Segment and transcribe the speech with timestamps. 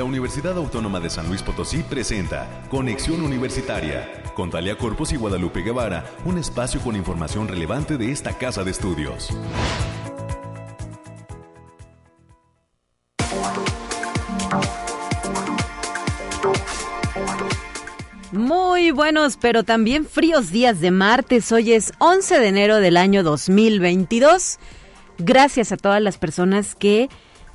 [0.00, 5.60] La Universidad Autónoma de San Luis Potosí presenta Conexión Universitaria con Talia Corpus y Guadalupe
[5.60, 9.28] Guevara, un espacio con información relevante de esta casa de estudios.
[18.32, 21.52] Muy buenos, pero también fríos días de martes.
[21.52, 24.60] Hoy es 11 de enero del año 2022.
[25.18, 27.10] Gracias a todas las personas que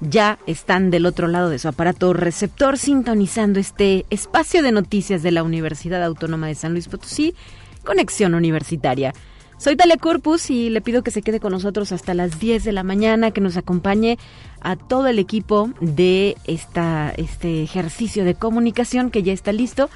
[0.10, 5.32] ya están del otro lado de su aparato receptor sintonizando este espacio de noticias de
[5.32, 7.36] la Universidad Autónoma de San Luis Potosí,
[7.84, 9.14] Conexión Universitaria.
[9.58, 12.72] Soy Talia Corpus y le pido que se quede con nosotros hasta las 10 de
[12.74, 14.18] la mañana, que nos acompañe
[14.60, 19.90] a todo el equipo de esta, este ejercicio de comunicación que ya está listo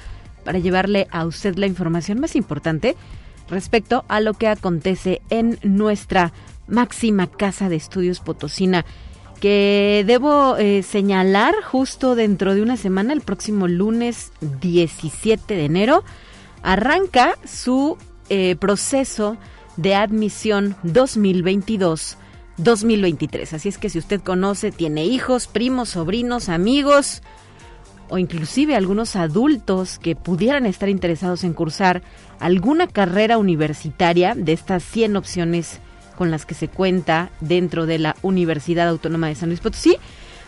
[0.44, 2.96] para llevarle a usted la información más importante
[3.50, 6.32] respecto a lo que acontece en nuestra
[6.66, 8.86] máxima casa de estudios potosina
[9.40, 16.04] que debo eh, señalar justo dentro de una semana, el próximo lunes 17 de enero,
[16.62, 17.96] arranca su
[18.28, 19.38] eh, proceso
[19.76, 23.54] de admisión 2022-2023.
[23.54, 27.22] Así es que si usted conoce, tiene hijos, primos, sobrinos, amigos
[28.10, 32.02] o inclusive algunos adultos que pudieran estar interesados en cursar
[32.40, 35.80] alguna carrera universitaria de estas 100 opciones
[36.20, 39.96] con las que se cuenta dentro de la Universidad Autónoma de San Luis Potosí,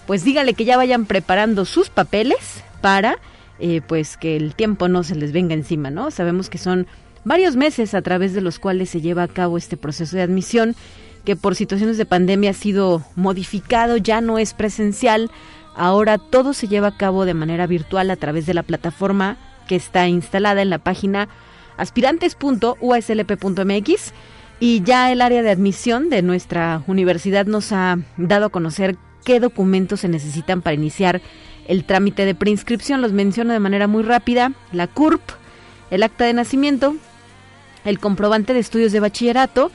[0.07, 3.17] pues dígale que ya vayan preparando sus papeles para
[3.59, 6.11] eh, pues que el tiempo no se les venga encima, ¿no?
[6.11, 6.87] Sabemos que son
[7.25, 10.77] varios meses a través de los cuales se lleva a cabo este proceso de admisión
[11.25, 15.31] que por situaciones de pandemia ha sido modificado, ya no es presencial,
[15.75, 19.77] ahora todo se lleva a cabo de manera virtual a través de la plataforma que
[19.77, 21.31] está instalada en la página
[21.79, 24.13] aspirantes.uslp.mx
[24.63, 29.41] y ya el área de admisión de nuestra universidad nos ha dado a conocer qué
[29.41, 31.21] documentos se necesitan para iniciar
[31.67, 33.01] el trámite de preinscripción.
[33.01, 34.53] Los menciono de manera muy rápida.
[34.71, 35.21] La CURP,
[35.91, 36.95] el acta de nacimiento,
[37.85, 39.73] el comprobante de estudios de bachillerato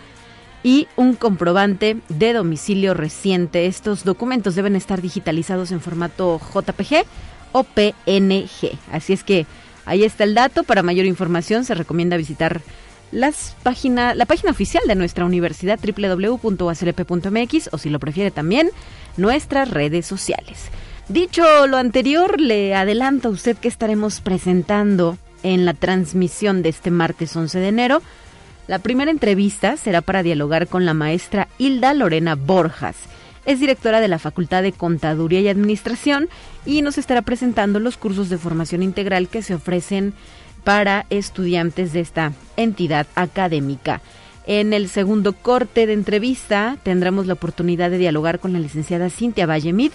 [0.63, 3.65] y un comprobante de domicilio reciente.
[3.65, 7.03] Estos documentos deben estar digitalizados en formato JPG
[7.51, 8.79] o PNG.
[8.89, 9.47] Así es que
[9.83, 10.63] ahí está el dato.
[10.63, 12.61] Para mayor información se recomienda visitar
[13.12, 18.69] las página, la página oficial de nuestra universidad www.aclp.mx o si lo prefiere también
[19.16, 20.69] nuestras redes sociales.
[21.09, 26.91] Dicho lo anterior, le adelanto a usted que estaremos presentando en la transmisión de este
[26.91, 28.01] martes 11 de enero.
[28.68, 32.97] La primera entrevista será para dialogar con la maestra Hilda Lorena Borjas.
[33.45, 36.28] Es directora de la Facultad de Contaduría y Administración
[36.66, 40.13] y nos estará presentando los cursos de formación integral que se ofrecen
[40.63, 44.01] para estudiantes de esta entidad académica.
[44.45, 49.45] En el segundo corte de entrevista tendremos la oportunidad de dialogar con la licenciada Cintia
[49.45, 49.91] Vallemid,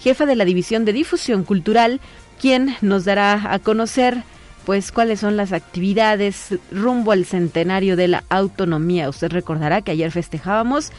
[0.00, 2.00] jefa de la División de Difusión Cultural,
[2.40, 4.24] quien nos dará a conocer
[4.64, 9.08] pues cuáles son las actividades rumbo al centenario de la autonomía.
[9.08, 10.90] Usted recordará que ayer festejábamos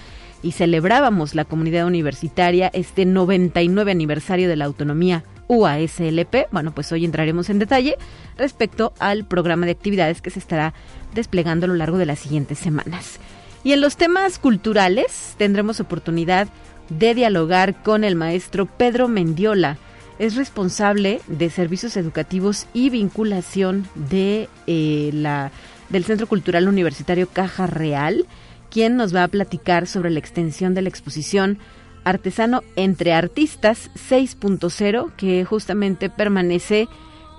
[0.41, 6.47] y celebrábamos la comunidad universitaria este 99 aniversario de la autonomía UASLP.
[6.51, 7.97] Bueno, pues hoy entraremos en detalle
[8.37, 10.73] respecto al programa de actividades que se estará
[11.13, 13.19] desplegando a lo largo de las siguientes semanas.
[13.63, 16.47] Y en los temas culturales tendremos oportunidad
[16.89, 19.77] de dialogar con el maestro Pedro Mendiola.
[20.19, 25.51] Es responsable de servicios educativos y vinculación de eh, la
[25.89, 28.25] del Centro Cultural Universitario Caja Real,
[28.69, 31.59] quien nos va a platicar sobre la extensión de la exposición
[32.03, 36.88] Artesano entre Artistas 6.0, que justamente permanece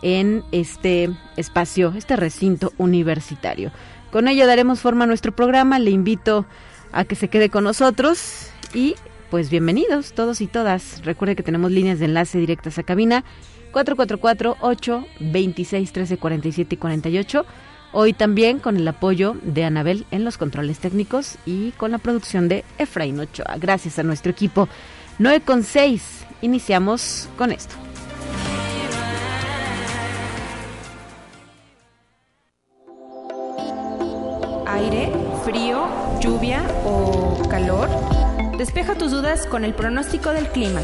[0.02, 3.72] en este espacio, este recinto universitario.
[4.10, 5.78] Con ello daremos forma a nuestro programa.
[5.78, 6.46] Le invito
[6.92, 8.94] a que se quede con nosotros y
[9.30, 11.04] pues bienvenidos todos y todas.
[11.04, 13.24] Recuerde que tenemos líneas de enlace directas a cabina
[13.72, 17.46] 444 8 26 13 47 y 48
[17.96, 22.48] Hoy también con el apoyo de Anabel en los controles técnicos y con la producción
[22.48, 23.54] de Efraín Ochoa.
[23.56, 24.68] Gracias a nuestro equipo.
[25.20, 26.26] 9 con 6.
[26.42, 27.76] Iniciamos con esto.
[34.66, 35.12] Aire,
[35.44, 35.86] frío,
[36.20, 37.88] lluvia o calor.
[38.58, 40.80] Despeja tus dudas con el pronóstico del clima.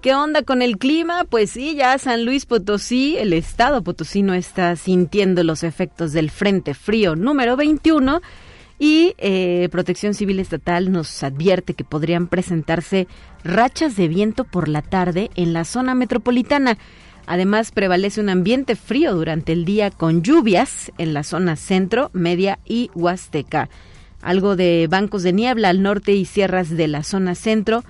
[0.00, 1.24] ¿Qué onda con el clima?
[1.24, 6.74] Pues sí, ya San Luis Potosí, el estado potosino está sintiendo los efectos del Frente
[6.74, 8.22] Frío número 21
[8.78, 13.08] y eh, Protección Civil Estatal nos advierte que podrían presentarse
[13.42, 16.78] rachas de viento por la tarde en la zona metropolitana.
[17.26, 22.60] Además, prevalece un ambiente frío durante el día con lluvias en la zona centro, media
[22.64, 23.68] y huasteca.
[24.22, 27.82] Algo de bancos de niebla al norte y sierras de la zona centro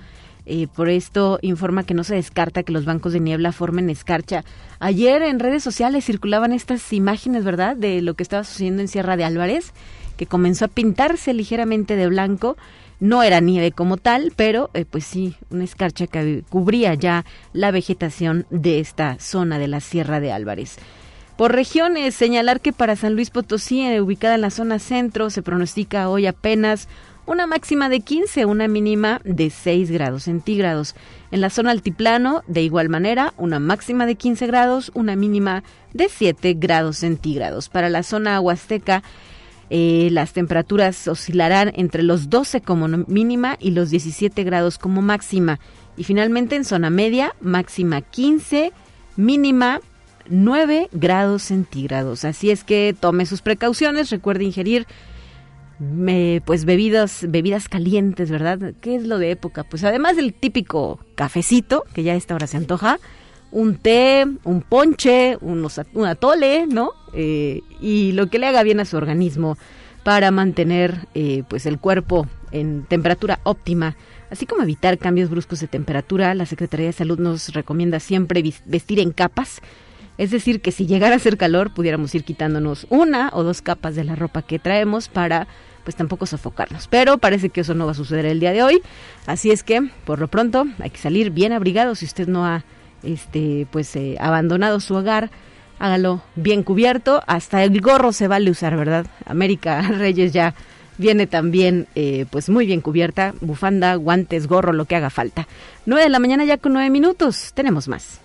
[0.51, 4.43] Eh, por esto informa que no se descarta que los bancos de niebla formen escarcha.
[4.79, 9.15] Ayer en redes sociales circulaban estas imágenes, ¿verdad?, de lo que estaba sucediendo en Sierra
[9.15, 9.73] de Álvarez,
[10.17, 12.57] que comenzó a pintarse ligeramente de blanco.
[12.99, 17.69] No era nieve como tal, pero eh, pues sí, una escarcha que cubría ya la
[17.69, 20.77] vegetación de esta zona de la Sierra de Álvarez.
[21.37, 25.43] Por regiones, señalar que para San Luis Potosí, eh, ubicada en la zona centro, se
[25.43, 26.89] pronostica hoy apenas
[27.29, 30.95] una máxima de 15, una mínima de 6 grados centígrados.
[31.29, 36.09] En la zona altiplano, de igual manera, una máxima de 15 grados, una mínima de
[36.09, 37.69] 7 grados centígrados.
[37.69, 39.03] Para la zona huasteca,
[39.69, 45.59] eh, las temperaturas oscilarán entre los 12 como mínima y los 17 grados como máxima.
[45.97, 48.73] Y finalmente en zona media, máxima 15,
[49.17, 49.81] mínima
[50.29, 52.25] 9 grados centígrados.
[52.25, 54.87] Así es que tome sus precauciones, recuerde ingerir
[56.45, 58.73] pues bebidas, bebidas calientes, ¿verdad?
[58.81, 59.63] ¿Qué es lo de época?
[59.63, 62.99] Pues además del típico cafecito, que ya a esta hora se antoja,
[63.51, 66.91] un té, un ponche, un, un atole, ¿no?
[67.13, 69.57] Eh, y lo que le haga bien a su organismo
[70.03, 73.95] para mantener eh, pues el cuerpo en temperatura óptima,
[74.31, 76.33] así como evitar cambios bruscos de temperatura.
[76.35, 79.61] La Secretaría de Salud nos recomienda siempre vestir en capas.
[80.17, 83.95] Es decir, que si llegara a hacer calor, pudiéramos ir quitándonos una o dos capas
[83.95, 85.47] de la ropa que traemos para
[85.83, 86.87] pues tampoco sofocarnos.
[86.87, 88.81] Pero parece que eso no va a suceder el día de hoy.
[89.25, 92.63] Así es que, por lo pronto, hay que salir bien abrigado si usted no ha
[93.03, 95.31] este pues eh, abandonado su hogar.
[95.79, 99.05] Hágalo bien cubierto, hasta el gorro se vale usar, ¿verdad?
[99.25, 100.53] América Reyes ya
[100.97, 105.47] viene también eh, pues muy bien cubierta, bufanda, guantes, gorro, lo que haga falta.
[105.85, 108.19] 9 de la mañana ya con nueve minutos, tenemos más.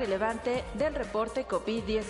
[0.00, 2.00] Relevante del reporte COVID-19.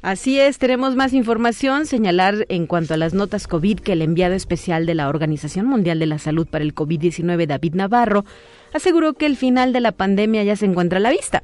[0.00, 4.34] Así es, tenemos más información, señalar en cuanto a las notas COVID que el enviado
[4.34, 8.24] especial de la Organización Mundial de la Salud para el COVID-19, David Navarro,
[8.72, 11.42] aseguró que el final de la pandemia ya se encuentra a la vista,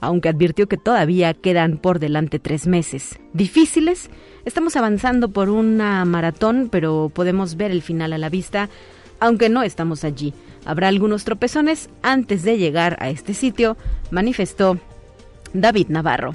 [0.00, 3.20] aunque advirtió que todavía quedan por delante tres meses.
[3.32, 4.10] ¿Difíciles?
[4.44, 8.68] Estamos avanzando por una maratón, pero podemos ver el final a la vista,
[9.20, 10.34] aunque no estamos allí.
[10.64, 13.76] Habrá algunos tropezones antes de llegar a este sitio,
[14.10, 14.78] manifestó
[15.52, 16.34] David Navarro.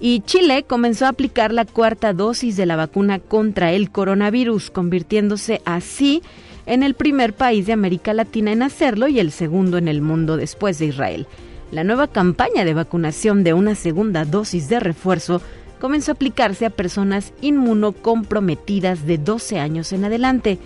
[0.00, 5.60] Y Chile comenzó a aplicar la cuarta dosis de la vacuna contra el coronavirus, convirtiéndose
[5.64, 6.22] así
[6.66, 10.36] en el primer país de América Latina en hacerlo y el segundo en el mundo
[10.36, 11.26] después de Israel.
[11.72, 15.42] La nueva campaña de vacunación de una segunda dosis de refuerzo
[15.80, 20.58] comenzó a aplicarse a personas inmunocomprometidas de 12 años en adelante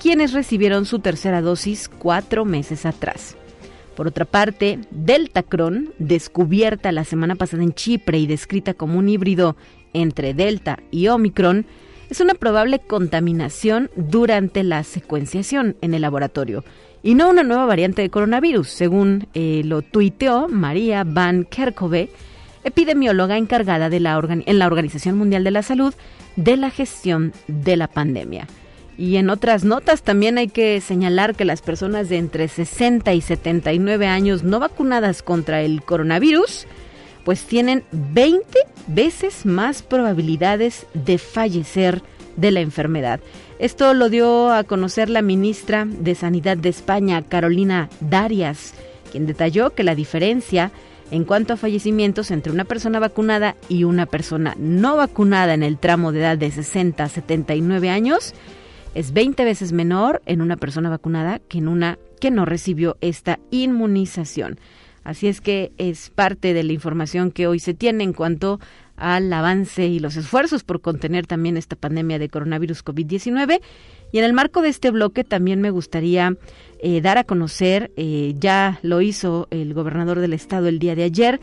[0.00, 3.36] quienes recibieron su tercera dosis cuatro meses atrás.
[3.94, 9.56] Por otra parte, Deltacron, descubierta la semana pasada en Chipre y descrita como un híbrido
[9.92, 11.66] entre Delta y Omicron,
[12.08, 16.64] es una probable contaminación durante la secuenciación en el laboratorio
[17.02, 22.08] y no una nueva variante de coronavirus, según eh, lo tuiteó María Van Kerkhove,
[22.64, 25.94] epidemióloga encargada de la en la Organización Mundial de la Salud
[26.36, 28.46] de la gestión de la pandemia.
[28.98, 33.20] Y en otras notas también hay que señalar que las personas de entre 60 y
[33.20, 36.66] 79 años no vacunadas contra el coronavirus,
[37.24, 38.44] pues tienen 20
[38.86, 42.02] veces más probabilidades de fallecer
[42.36, 43.20] de la enfermedad.
[43.58, 48.74] Esto lo dio a conocer la ministra de Sanidad de España, Carolina Darias,
[49.10, 50.72] quien detalló que la diferencia
[51.10, 55.76] en cuanto a fallecimientos entre una persona vacunada y una persona no vacunada en el
[55.76, 58.32] tramo de edad de 60 a 79 años
[58.94, 63.38] es 20 veces menor en una persona vacunada que en una que no recibió esta
[63.50, 64.58] inmunización.
[65.04, 68.60] Así es que es parte de la información que hoy se tiene en cuanto
[68.96, 73.60] al avance y los esfuerzos por contener también esta pandemia de coronavirus COVID-19.
[74.12, 76.36] Y en el marco de este bloque también me gustaría
[76.82, 81.04] eh, dar a conocer, eh, ya lo hizo el gobernador del estado el día de
[81.04, 81.40] ayer,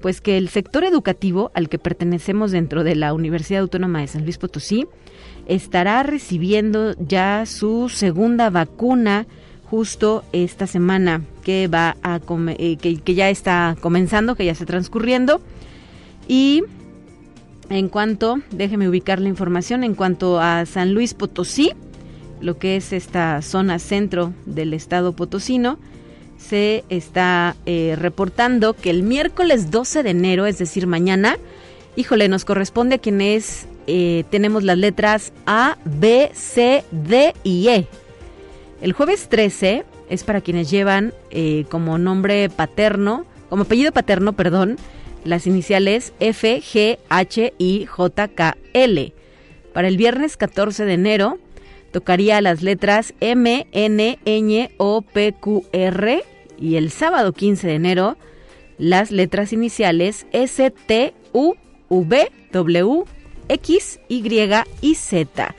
[0.00, 4.22] pues que el sector educativo al que pertenecemos dentro de la Universidad Autónoma de San
[4.22, 4.86] Luis Potosí
[5.50, 9.26] estará recibiendo ya su segunda vacuna
[9.64, 12.20] justo esta semana que va a
[12.56, 15.40] eh, que, ya está comenzando, que ya está transcurriendo.
[16.28, 16.62] Y
[17.68, 21.72] en cuanto, déjeme ubicar la información, en cuanto a San Luis Potosí,
[22.40, 25.80] lo que es esta zona centro del estado potosino,
[26.38, 31.38] se está eh, reportando que el miércoles 12 de enero, es decir, mañana,
[31.96, 37.66] híjole, nos corresponde a quien es eh, tenemos las letras A, B, C, D y
[37.66, 37.86] E.
[38.80, 44.76] El jueves 13 es para quienes llevan eh, como nombre paterno, como apellido paterno, perdón,
[45.24, 49.12] las iniciales F, G, H, I, J, K, L.
[49.72, 51.38] Para el viernes 14 de enero
[51.90, 56.22] tocaría las letras M, N, Ñ, O, P, Q, R
[56.60, 58.16] y el sábado 15 de enero
[58.78, 61.54] las letras iniciales S, T, U,
[61.88, 63.04] V, W,
[63.50, 64.22] X, Y
[64.80, 65.54] y Z.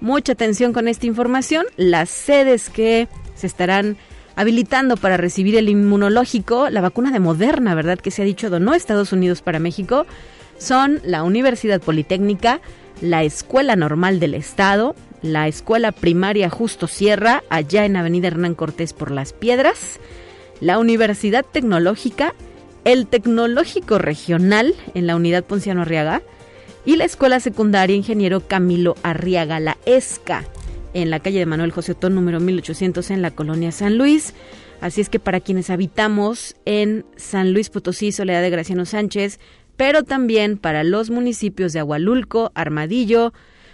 [0.00, 1.66] Mucha atención con esta información.
[1.76, 3.96] Las sedes que se estarán
[4.36, 7.98] habilitando para recibir el inmunológico, la vacuna de Moderna, ¿verdad?
[7.98, 10.06] Que se ha dicho donó Estados Unidos para México,
[10.58, 12.60] son la Universidad Politécnica,
[13.00, 18.92] la Escuela Normal del Estado, la Escuela Primaria Justo Sierra, allá en Avenida Hernán Cortés
[18.92, 19.98] por Las Piedras,
[20.60, 22.34] la Universidad Tecnológica,
[22.84, 26.22] el Tecnológico Regional en la Unidad Ponciano Arriaga
[26.84, 30.44] y la Escuela Secundaria Ingeniero Camilo Arriaga, la ESCA,
[30.94, 34.34] en la calle de Manuel José Otón, número 1800, en la colonia San Luis.
[34.80, 39.38] Así es que para quienes habitamos en San Luis Potosí, Soledad de Graciano Sánchez,
[39.76, 43.32] pero también para los municipios de Agualulco, Armadillo,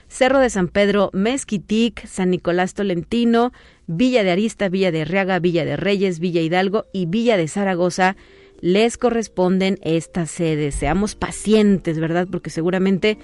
[0.08, 3.52] Cerro de San Pedro, Mezquitic, San Nicolás Tolentino,
[3.86, 8.16] Villa de Arista, Villa de Arriaga, Villa de Reyes, Villa Hidalgo y Villa de Zaragoza,
[8.60, 10.74] les corresponden estas sedes.
[10.74, 12.26] Seamos pacientes, ¿verdad?
[12.30, 13.18] Porque seguramente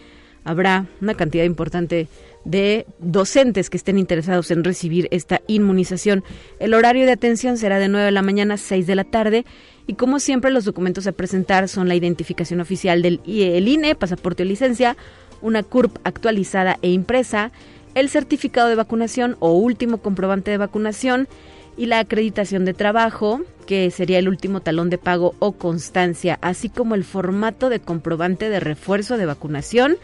[0.45, 2.09] habrá una cantidad importante
[2.45, 6.25] de docentes que estén interesados en recibir esta inmunización.
[6.59, 9.45] El horario de atención será de 9 de la mañana a 6 de la tarde
[9.87, 14.47] y como siempre los documentos a presentar son la identificación oficial del INE, pasaporte o
[14.47, 14.97] licencia,
[15.41, 17.53] una CURP actualizada e impresa,
[17.95, 21.29] el certificado de vacunación o último comprobante de vacunación
[21.77, 26.69] y la acreditación de trabajo, que sería el último talón de pago o constancia, así
[26.69, 29.97] como el formato de comprobante de refuerzo de vacunación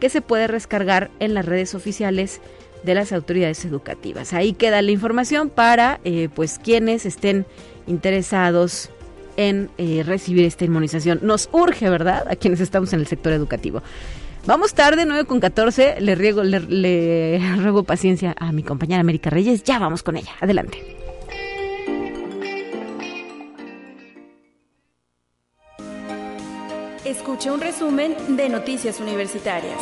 [0.00, 2.40] que se puede rescargar en las redes oficiales
[2.82, 4.32] de las autoridades educativas.
[4.32, 7.46] Ahí queda la información para eh, pues quienes estén
[7.86, 8.90] interesados
[9.36, 11.20] en eh, recibir esta inmunización.
[11.22, 12.26] Nos urge, ¿verdad?
[12.28, 13.82] A quienes estamos en el sector educativo.
[14.46, 16.00] Vamos tarde, 9 con 14.
[16.00, 19.64] Le, riego, le, le ruego paciencia a mi compañera América Reyes.
[19.64, 20.32] Ya vamos con ella.
[20.40, 21.03] Adelante.
[27.04, 29.76] Escuche un resumen de Noticias Universitarias.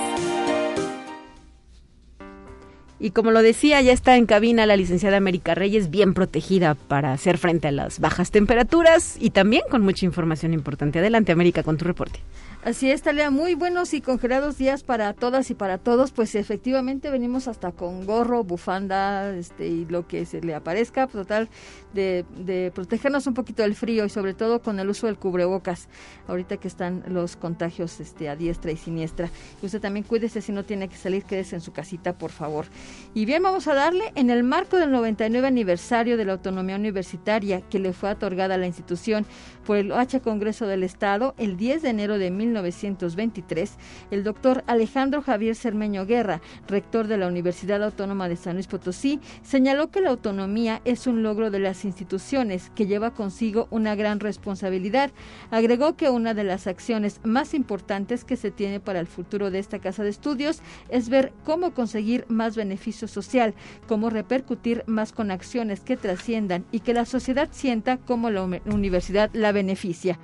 [2.98, 7.12] Y como lo decía, ya está en cabina la licenciada América Reyes, bien protegida para
[7.12, 10.98] hacer frente a las bajas temperaturas y también con mucha información importante.
[10.98, 12.18] Adelante, América, con tu reporte.
[12.64, 17.10] Así es, Talea, muy buenos y congelados días para todas y para todos, pues efectivamente
[17.10, 21.48] venimos hasta con gorro, bufanda, este y lo que se le aparezca, pues, total
[21.92, 25.88] de, de protegernos un poquito del frío y sobre todo con el uso del cubrebocas,
[26.28, 29.28] ahorita que están los contagios este a diestra y siniestra.
[29.60, 32.66] Y usted también cuídese si no tiene que salir, quédese en su casita, por favor.
[33.12, 37.60] Y bien, vamos a darle en el marco del 99 aniversario de la autonomía universitaria
[37.62, 39.26] que le fue otorgada a la institución
[39.66, 43.78] por el H Congreso del Estado el 10 de enero de 1923,
[44.10, 49.20] el doctor Alejandro Javier Cermeño Guerra, rector de la Universidad Autónoma de San Luis Potosí,
[49.42, 54.20] señaló que la autonomía es un logro de las instituciones que lleva consigo una gran
[54.20, 55.10] responsabilidad.
[55.50, 59.58] Agregó que una de las acciones más importantes que se tiene para el futuro de
[59.58, 63.54] esta casa de estudios es ver cómo conseguir más beneficio social,
[63.88, 69.30] cómo repercutir más con acciones que trasciendan y que la sociedad sienta cómo la universidad
[69.32, 70.18] la beneficia.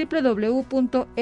[0.06, 1.18] www.fca.uaslp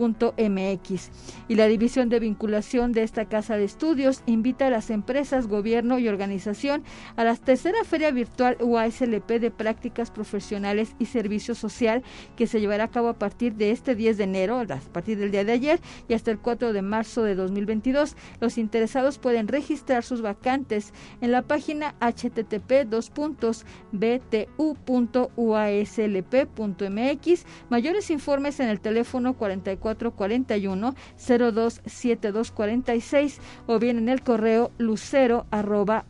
[0.00, 1.10] mx
[1.48, 5.98] Y la División de Vinculación de esta Casa de Estudios invita a las empresas, gobierno
[5.98, 6.82] y organización
[7.16, 12.02] a la tercera Feria Virtual UASLP de Prácticas Profesionales y Servicio Social
[12.36, 15.30] que se llevará a cabo a partir de este 10 de enero, a partir del
[15.30, 18.16] día de ayer y hasta el 4 de marzo de 2022.
[18.40, 22.88] Los interesados pueden registrar sus vacantes en la página http
[25.92, 27.44] btu.uaslp.mx.
[27.68, 36.06] Mayores informes en el teléfono 4441 027246 o bien en el correo lucero arroba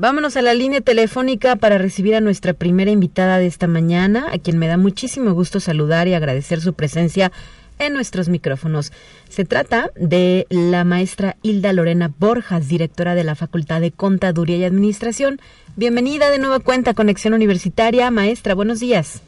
[0.00, 4.38] Vámonos a la línea telefónica para recibir a nuestra primera invitada de esta mañana, a
[4.38, 7.32] quien me da muchísimo gusto saludar y agradecer su presencia
[7.80, 8.92] en nuestros micrófonos.
[9.28, 14.64] Se trata de la maestra Hilda Lorena Borjas, directora de la Facultad de Contaduría y
[14.64, 15.40] Administración.
[15.74, 18.08] Bienvenida de nueva cuenta Conexión Universitaria.
[18.12, 19.20] Maestra, buenos días.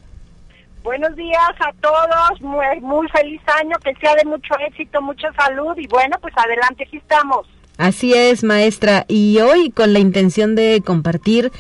[0.85, 5.77] Buenos días a todos, muy, muy feliz año, que sea de mucho éxito, mucha salud
[5.77, 7.49] y bueno, pues adelante, aquí estamos.
[7.81, 9.07] Así es, maestra.
[9.09, 11.51] Y hoy con la intención de compartir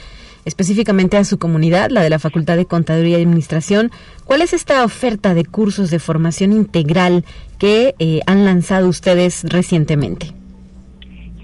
[0.45, 3.91] específicamente a su comunidad, la de la Facultad de Contaduría y Administración,
[4.27, 7.25] ¿cuál es esta oferta de cursos de formación integral
[7.59, 10.27] que eh, han lanzado ustedes recientemente?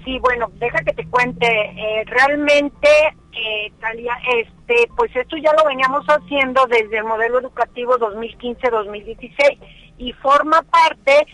[0.05, 1.47] Sí, bueno, deja que te cuente.
[1.47, 2.87] Eh, realmente,
[3.33, 9.57] eh, Talia, este, pues esto ya lo veníamos haciendo desde el modelo educativo 2015-2016
[9.97, 11.25] y forma parte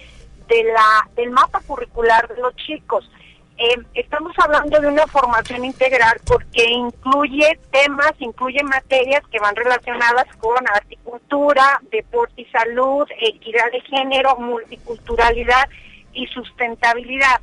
[0.47, 3.09] de la del mapa curricular de los chicos.
[3.55, 10.25] Eh, estamos hablando de una formación integral porque incluye temas, incluye materias que van relacionadas
[10.37, 15.69] con articultura, deporte y salud, equidad de género, multiculturalidad
[16.13, 17.41] y sustentabilidad.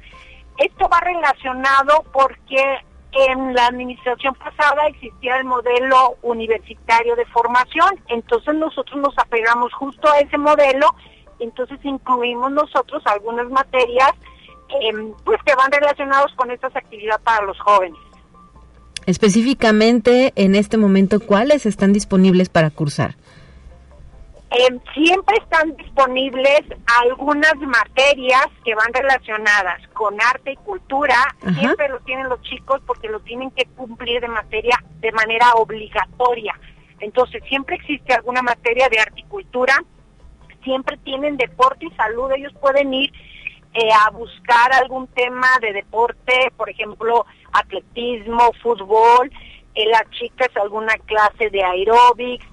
[0.58, 2.80] Esto va relacionado porque
[3.12, 10.10] en la administración pasada existía el modelo universitario de formación, entonces nosotros nos apegamos justo
[10.10, 10.94] a ese modelo,
[11.38, 14.12] entonces incluimos nosotros algunas materias
[14.78, 17.98] Em, pues que van relacionados con estas actividades para los jóvenes.
[19.06, 23.16] Específicamente, en este momento, ¿cuáles están disponibles para cursar?
[24.50, 26.62] Em, siempre están disponibles
[27.02, 31.16] algunas materias que van relacionadas con arte y cultura.
[31.58, 36.58] Siempre lo tienen los chicos porque lo tienen que cumplir de materia de manera obligatoria.
[36.98, 39.74] Entonces siempre existe alguna materia de arte y cultura.
[40.64, 42.30] Siempre tienen deporte y salud.
[42.32, 43.12] Ellos pueden ir
[43.72, 49.30] eh, a buscar algún tema de deporte, por ejemplo, atletismo, fútbol,
[49.76, 52.44] eh, las chicas alguna clase de aeróbics,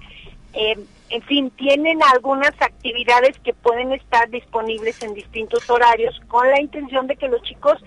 [0.52, 0.78] eh,
[1.10, 7.08] en fin, tienen algunas actividades que pueden estar disponibles en distintos horarios con la intención
[7.08, 7.82] de que los chicos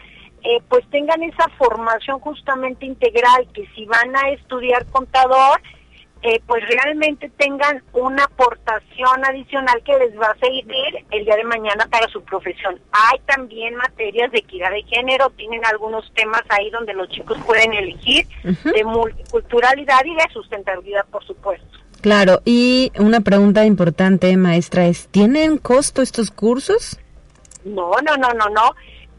[0.69, 5.61] pues tengan esa formación justamente integral, que si van a estudiar contador,
[6.23, 11.43] eh, pues realmente tengan una aportación adicional que les va a servir el día de
[11.43, 12.79] mañana para su profesión.
[12.91, 17.73] Hay también materias de equidad de género, tienen algunos temas ahí donde los chicos pueden
[17.73, 21.79] elegir, de multiculturalidad y de sustentabilidad, por supuesto.
[22.01, 26.99] Claro, y una pregunta importante, maestra, es, ¿tienen costo estos cursos?
[27.63, 28.75] No, no, no, no, no.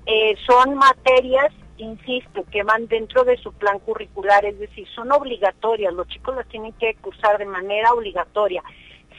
[0.07, 5.93] Eh, son materias insisto, que van dentro de su plan curricular, es decir, son obligatorias,
[5.93, 8.63] los chicos las tienen que cursar de manera obligatoria.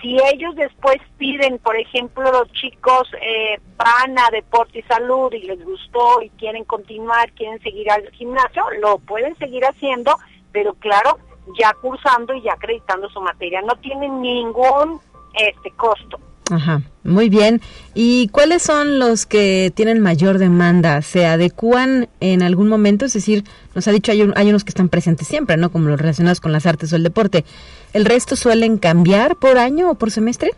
[0.02, 5.44] Si ellos después piden, por ejemplo, los chicos eh, van a deporte y salud y
[5.44, 10.18] les gustó y quieren continuar, quieren seguir al gimnasio, lo pueden seguir haciendo,
[10.52, 11.20] pero claro,
[11.58, 13.62] ya cursando y ya acreditando su materia.
[13.62, 15.00] No tienen ningún
[15.34, 16.20] este costo.
[16.54, 17.62] Ajá, muy bien.
[17.96, 21.02] ¿Y cuáles son los que tienen mayor demanda?
[21.02, 23.06] ¿Se adecúan en algún momento?
[23.06, 25.72] Es decir, nos ha dicho hay, hay unos que están presentes siempre, ¿no?
[25.72, 27.44] Como los relacionados con las artes o el deporte.
[27.92, 30.52] ¿El resto suelen cambiar por año o por semestre?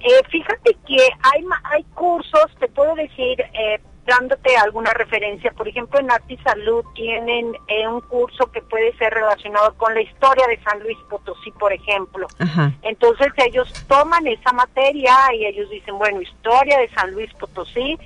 [0.00, 6.00] Eh, fíjate que hay, hay cursos, te puedo decir, eh, dándote alguna referencia, por ejemplo,
[6.00, 10.46] en Arte y Salud tienen eh, un curso que puede ser relacionado con la historia
[10.48, 12.26] de San Luis Potosí, por ejemplo.
[12.82, 17.98] Entonces ellos toman esa materia y ellos dicen, bueno, historia de San Luis Potosí,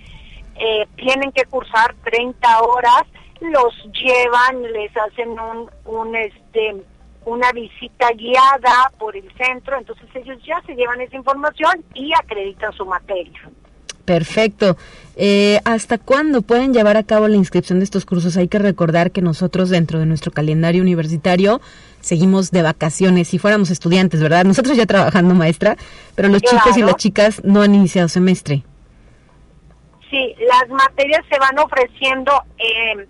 [0.56, 3.04] eh, tienen que cursar 30 horas,
[3.40, 6.76] los llevan, les hacen un, un este
[7.24, 12.72] una visita guiada por el centro, entonces ellos ya se llevan esa información y acreditan
[12.72, 13.48] su materia.
[14.12, 14.76] Perfecto.
[15.16, 18.36] Eh, ¿Hasta cuándo pueden llevar a cabo la inscripción de estos cursos?
[18.36, 21.62] Hay que recordar que nosotros dentro de nuestro calendario universitario
[22.02, 24.44] seguimos de vacaciones si fuéramos estudiantes, ¿verdad?
[24.44, 25.78] Nosotros ya trabajando maestra,
[26.14, 28.64] pero los chicos y las chicas no han iniciado semestre.
[30.10, 33.08] Sí, las materias se van ofreciendo, eh,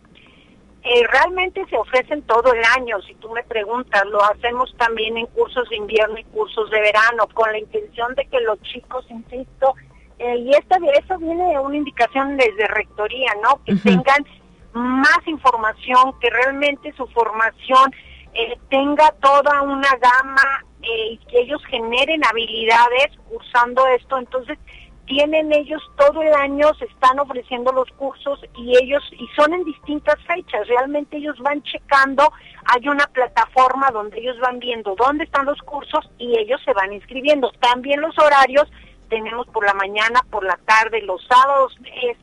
[0.85, 5.27] eh, realmente se ofrecen todo el año, si tú me preguntas, lo hacemos también en
[5.27, 9.75] cursos de invierno y cursos de verano, con la intención de que los chicos, insisto,
[10.23, 13.61] eh, y esta, eso viene de una indicación desde Rectoría, ¿no?
[13.65, 14.25] Que tengan
[14.73, 17.91] más información, que realmente su formación
[18.33, 24.17] eh, tenga toda una gama eh, y que ellos generen habilidades cursando esto.
[24.17, 24.59] Entonces,
[25.07, 29.65] tienen ellos todo el año, se están ofreciendo los cursos y ellos, y son en
[29.65, 32.33] distintas fechas, realmente ellos van checando,
[32.67, 36.93] hay una plataforma donde ellos van viendo dónde están los cursos y ellos se van
[36.93, 37.51] inscribiendo.
[37.61, 38.71] También los horarios
[39.12, 41.77] tenemos por la mañana, por la tarde, los sábados,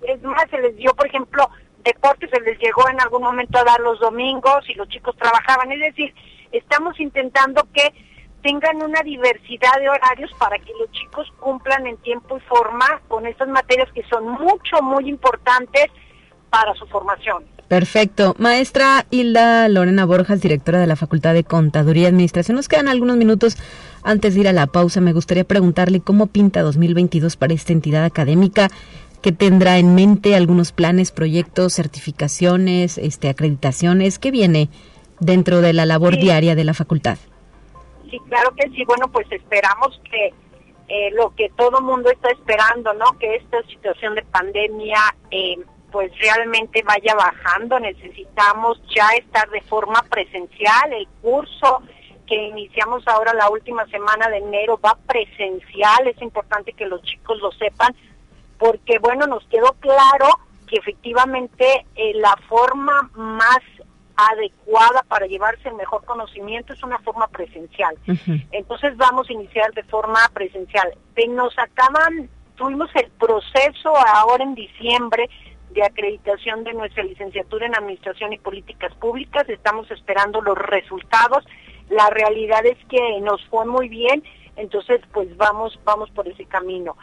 [0.08, 1.48] es, más, se les dio, por ejemplo,
[1.84, 5.72] deportes, se les llegó en algún momento a dar los domingos y los chicos trabajaban,
[5.72, 6.16] es decir,
[6.52, 7.94] estamos intentando que
[8.42, 13.28] tengan una diversidad de horarios para que los chicos cumplan en tiempo y forma con
[13.28, 15.86] estas materias que son mucho, muy importantes
[16.50, 17.46] para su formación.
[17.68, 18.36] Perfecto.
[18.40, 22.56] Maestra Hilda Lorena Borjas, directora de la Facultad de Contaduría y Administración.
[22.56, 23.58] Nos quedan algunos minutos
[24.04, 25.02] antes de ir a la pausa.
[25.02, 28.70] Me gustaría preguntarle cómo pinta 2022 para esta entidad académica
[29.22, 34.20] que tendrá en mente algunos planes, proyectos, certificaciones, este, acreditaciones.
[34.20, 34.70] ¿Qué viene
[35.20, 37.18] dentro de la labor diaria de la facultad?
[38.10, 38.84] Sí, claro que sí.
[38.86, 40.34] Bueno, pues esperamos que
[40.88, 43.18] eh, lo que todo mundo está esperando, ¿no?
[43.20, 45.58] Que esta situación de pandemia eh,
[45.92, 47.80] pues realmente vaya bajando.
[47.80, 50.94] Necesitamos ya estar de forma presencial.
[50.94, 51.84] El curso
[52.30, 56.08] que iniciamos ahora la última semana de enero va presencial.
[56.08, 57.96] Es importante que los chicos lo sepan
[58.60, 60.28] porque, bueno, nos quedó claro
[60.68, 63.60] que efectivamente eh, la forma más
[64.16, 67.98] adecuada para llevarse el mejor conocimiento es una forma presencial.
[68.52, 70.94] Entonces vamos a iniciar de forma presencial.
[71.30, 75.30] Nos acaban, tuvimos el proceso ahora en diciembre
[75.72, 79.48] de acreditación de nuestra licenciatura en Administración y Políticas Públicas.
[79.48, 81.46] Estamos esperando los resultados.
[81.90, 84.24] La realidad es que nos fue muy bien,
[84.56, 86.96] entonces pues vamos vamos por ese camino.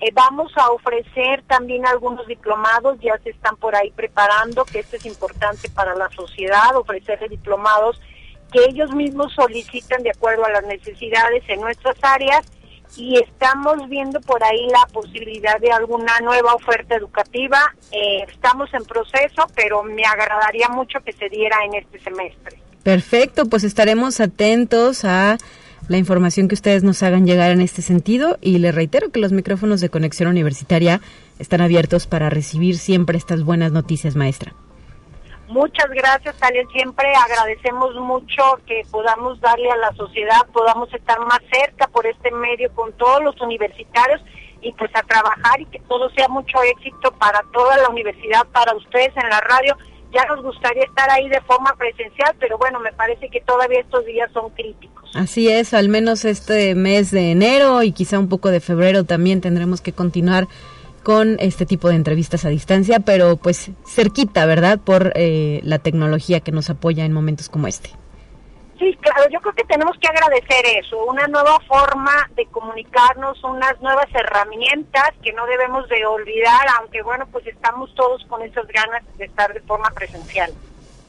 [0.00, 4.96] Eh, vamos a ofrecer también algunos diplomados, ya se están por ahí preparando, que esto
[4.96, 8.00] es importante para la sociedad, ofrecerle diplomados
[8.52, 12.44] que ellos mismos solicitan de acuerdo a las necesidades en nuestras áreas
[12.96, 17.58] y estamos viendo por ahí la posibilidad de alguna nueva oferta educativa.
[17.90, 22.58] Eh, estamos en proceso, pero me agradaría mucho que se diera en este semestre.
[22.82, 25.38] Perfecto, pues estaremos atentos a
[25.88, 29.32] la información que ustedes nos hagan llegar en este sentido y le reitero que los
[29.32, 31.00] micrófonos de conexión universitaria
[31.38, 34.54] están abiertos para recibir siempre estas buenas noticias, maestra.
[35.48, 36.64] Muchas gracias, Talia.
[36.72, 42.30] Siempre agradecemos mucho que podamos darle a la sociedad, podamos estar más cerca por este
[42.30, 44.22] medio con todos los universitarios
[44.62, 48.74] y pues a trabajar y que todo sea mucho éxito para toda la universidad, para
[48.74, 49.76] ustedes en la radio.
[50.12, 54.04] Ya nos gustaría estar ahí de forma presencial, pero bueno, me parece que todavía estos
[54.04, 55.10] días son críticos.
[55.14, 59.40] Así es, al menos este mes de enero y quizá un poco de febrero también
[59.40, 60.48] tendremos que continuar
[61.02, 64.78] con este tipo de entrevistas a distancia, pero pues cerquita, ¿verdad?
[64.78, 67.90] Por eh, la tecnología que nos apoya en momentos como este.
[68.82, 73.80] Sí, claro, yo creo que tenemos que agradecer eso, una nueva forma de comunicarnos, unas
[73.80, 79.04] nuevas herramientas que no debemos de olvidar, aunque bueno, pues estamos todos con esas ganas
[79.18, 80.52] de estar de forma presencial.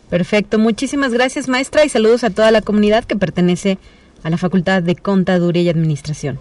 [0.08, 3.80] Perfecto, muchísimas gracias maestra y saludos a toda la comunidad que pertenece
[4.24, 6.40] a la Facultad de Contaduría y Administración.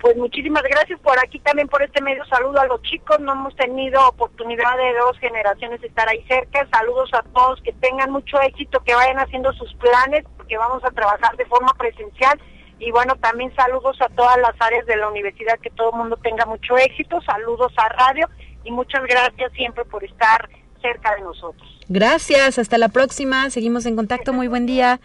[0.00, 2.24] pues muchísimas gracias por aquí también por este medio.
[2.24, 6.66] Saludo a los chicos, no hemos tenido oportunidad de dos generaciones estar ahí cerca.
[6.70, 10.90] Saludos a todos, que tengan mucho éxito, que vayan haciendo sus planes, porque vamos a
[10.90, 12.40] trabajar de forma presencial.
[12.78, 16.16] Y bueno, también saludos a todas las áreas de la universidad, que todo el mundo
[16.22, 17.20] tenga mucho éxito.
[17.20, 18.26] Saludos a radio
[18.64, 20.48] y muchas gracias siempre por estar
[20.80, 21.68] cerca de nosotros.
[21.88, 23.50] Gracias, hasta la próxima.
[23.50, 24.32] Seguimos en contacto.
[24.32, 25.00] Muy buen día.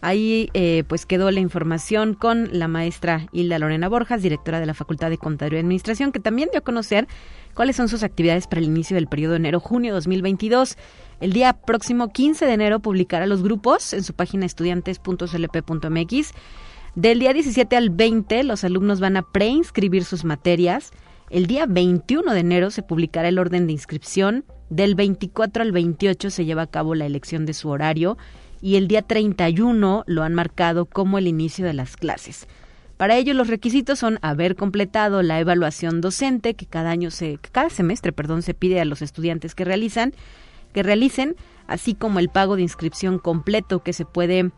[0.00, 4.74] Ahí eh, pues quedó la información con la maestra Hilda Lorena Borjas, directora de la
[4.74, 7.08] Facultad de Contaduría y Administración, que también dio a conocer
[7.54, 10.76] cuáles son sus actividades para el inicio del periodo enero-junio 2022.
[11.20, 16.32] El día próximo 15 de enero publicará los grupos en su página estudiantes.clp.mx.
[16.94, 20.92] Del día 17 al 20 los alumnos van a preinscribir sus materias.
[21.30, 24.44] El día 21 de enero se publicará el orden de inscripción.
[24.68, 28.18] Del 24 al 28 se lleva a cabo la elección de su horario
[28.60, 32.46] y el día 31 lo han marcado como el inicio de las clases.
[32.96, 37.68] Para ello los requisitos son haber completado la evaluación docente que cada año se cada
[37.68, 40.14] semestre, perdón, se pide a los estudiantes que realizan
[40.72, 44.50] que realicen, así como el pago de inscripción completo que se puede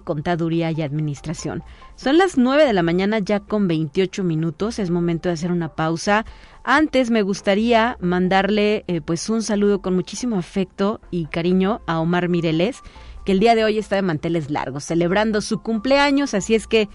[0.03, 1.63] Contaduría y Administración.
[1.95, 5.75] Son las 9 de la mañana ya con 28 minutos, es momento de hacer una
[5.75, 6.25] pausa.
[6.65, 12.29] Antes me gustaría mandarle eh, pues un saludo con muchísimo afecto y cariño a Omar
[12.29, 12.79] Mireles,
[13.25, 16.89] que el día de hoy está de manteles largos, celebrando su cumpleaños, así es que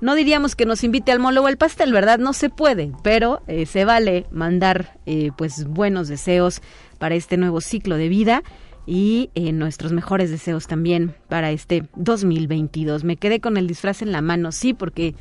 [0.00, 2.18] no diríamos que nos invite al mole o al pastel, ¿verdad?
[2.18, 6.60] No se puede, pero eh, se vale mandar eh, pues buenos deseos
[6.98, 8.42] para este nuevo ciclo de vida
[8.86, 13.04] y eh, nuestros mejores deseos también para este 2022.
[13.04, 15.14] Me quedé con el disfraz en la mano, sí, porque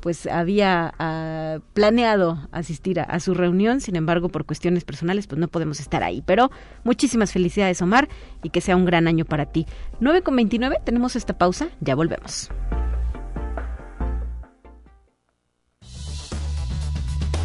[0.00, 5.48] pues había ah, planeado asistir a, su reunión, sin embargo, por cuestiones personales, pues no
[5.48, 6.22] podemos estar ahí.
[6.24, 6.50] Pero
[6.84, 8.08] muchísimas felicidades, Omar,
[8.42, 9.66] y que sea un gran año para ti.
[10.00, 12.50] 9 con 29, tenemos esta pausa, ya volvemos.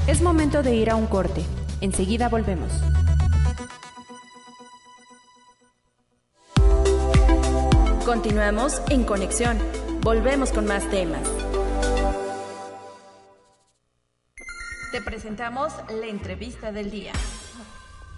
[0.07, 1.41] Es momento de ir a un corte.
[1.81, 2.71] Enseguida volvemos.
[8.05, 9.57] Continuamos en conexión.
[10.01, 11.27] Volvemos con más temas.
[14.91, 17.13] Te presentamos la entrevista del día.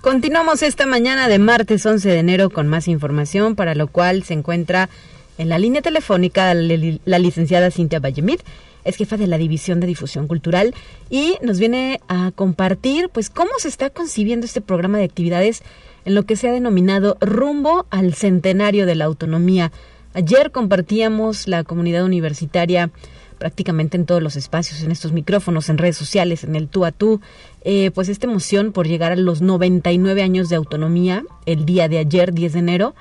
[0.01, 4.33] Continuamos esta mañana de martes 11 de enero con más información, para lo cual se
[4.33, 4.89] encuentra
[5.37, 8.41] en la línea telefónica la licenciada Cintia Vallemit,
[8.83, 10.75] es jefa de la División de Difusión Cultural
[11.09, 15.63] y nos viene a compartir pues cómo se está concibiendo este programa de actividades
[16.07, 19.73] en lo que se ha denominado rumbo al centenario de la autonomía.
[20.13, 22.91] Ayer compartíamos la comunidad universitaria
[23.37, 26.93] prácticamente en todos los espacios, en estos micrófonos, en redes sociales, en el tú a
[26.93, 27.19] tú,
[27.65, 31.97] eh, pues esta emoción por llegar a los 99 años de autonomía el día de
[31.97, 32.95] ayer, 10 de enero,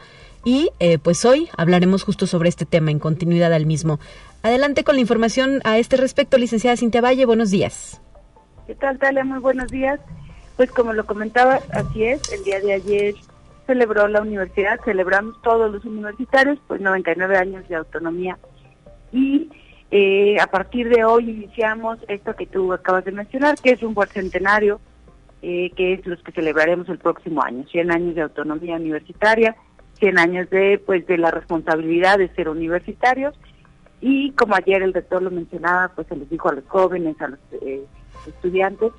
[0.45, 4.01] y eh, pues hoy hablaremos justo sobre este tema en continuidad al mismo.
[4.42, 8.01] Adelante con la información a este respecto, licenciada Cintia Valle, buenos días.
[8.66, 9.23] ¿Qué tal, Talia?
[9.23, 10.01] Muy buenos días.
[10.57, 13.14] Pues como lo comentaba, así es, el día de ayer
[13.66, 18.38] celebró la universidad, celebramos todos los universitarios, pues 99 años de autonomía.
[19.12, 19.51] Y
[19.90, 23.95] eh, a partir de hoy iniciamos esto que tú acabas de mencionar, que es un
[23.95, 24.81] buen centenario,
[25.42, 29.57] eh, que es los que celebraremos el próximo año, 100 años de autonomía universitaria,
[29.99, 33.35] 100 años de pues de la responsabilidad de ser universitarios
[34.01, 37.29] y como ayer el rector lo mencionaba, pues se les dijo a los jóvenes, a
[37.29, 37.85] los eh,
[38.27, 38.92] estudiantes,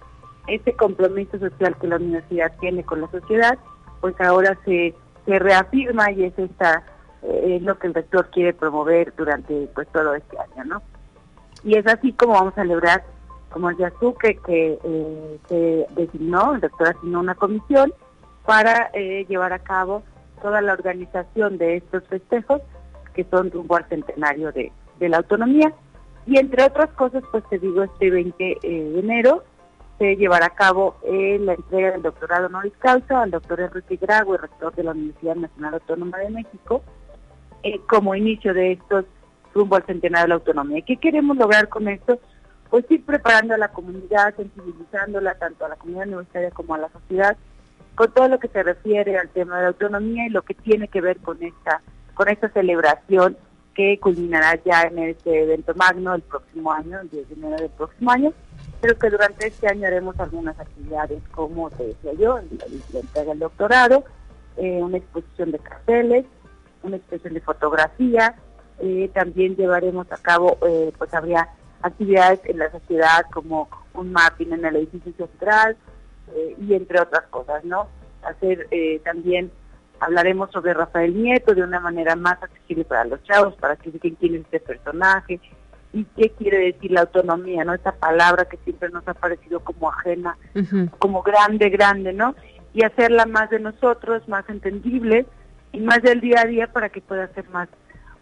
[0.47, 3.57] este compromiso social que la universidad tiene con la sociedad,
[4.01, 6.83] pues ahora se, se reafirma y es esta
[7.23, 10.81] eh, es lo que el rector quiere promover durante pues todo este año, ¿no?
[11.63, 13.03] Y es así como vamos a celebrar,
[13.51, 17.93] como el tú, que, que eh, se designó, el rector asignó una comisión
[18.45, 20.03] para eh, llevar a cabo
[20.41, 22.61] toda la organización de estos festejos
[23.13, 25.73] que son rumbo al centenario de, de la autonomía.
[26.27, 29.43] Y entre otras cosas, pues te digo, este 20 de enero
[29.97, 34.73] se llevará a cabo la entrega del doctorado honoris causa al doctor Enrique Grago, rector
[34.75, 36.83] de la Universidad Nacional Autónoma de México,
[37.63, 39.05] eh, como inicio de estos
[39.53, 40.83] rumbo al centenario de la autonomía.
[40.85, 42.19] ¿Qué queremos lograr con esto?
[42.69, 46.89] Pues ir preparando a la comunidad, sensibilizándola tanto a la comunidad universitaria como a la
[46.89, 47.35] sociedad,
[47.95, 50.87] con todo lo que se refiere al tema de la autonomía y lo que tiene
[50.87, 51.81] que ver con esta,
[52.13, 53.35] con esta celebración
[53.73, 57.69] que culminará ya en este evento magno el próximo año, el 10 de enero del
[57.69, 58.33] próximo año,
[58.81, 63.39] pero que durante este año haremos algunas actividades, como te decía yo, la, entrega del
[63.39, 64.03] doctorado,
[64.57, 66.25] eh, una exposición de carteles,
[66.83, 68.35] una exposición de fotografía,
[68.79, 71.49] eh, también llevaremos a cabo, eh, pues habría
[71.81, 75.77] actividades en la sociedad como un mapping en el edificio central
[76.59, 77.87] y entre otras cosas, ¿no?
[78.21, 78.67] Hacer
[79.03, 79.49] también,
[79.99, 84.15] hablaremos sobre Rafael Nieto de una manera más accesible para los chavos, para que sepan
[84.19, 85.39] quién es este personaje
[85.93, 87.73] y qué quiere decir la autonomía, ¿no?
[87.73, 90.37] Esta palabra que siempre nos ha parecido como ajena,
[90.99, 92.35] como grande, grande, ¿no?
[92.73, 95.25] Y hacerla más de nosotros, más entendible
[95.71, 97.69] y más del día a día para que pueda ser más,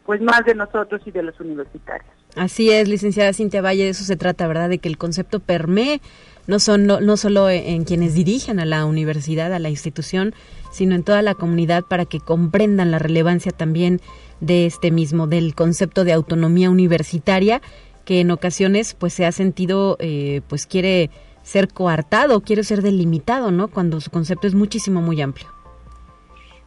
[0.05, 2.09] pues más de nosotros y de los universitarios.
[2.35, 4.69] Así es, licenciada Cintia Valle, de eso se trata, ¿verdad?
[4.69, 6.01] De que el concepto permee
[6.47, 10.33] no, son, no, no solo en quienes dirigen a la universidad, a la institución,
[10.71, 14.01] sino en toda la comunidad para que comprendan la relevancia también
[14.41, 17.61] de este mismo, del concepto de autonomía universitaria,
[18.03, 21.09] que en ocasiones pues se ha sentido, eh, pues quiere
[21.43, 23.67] ser coartado, quiere ser delimitado, ¿no?
[23.67, 25.47] Cuando su concepto es muchísimo, muy amplio.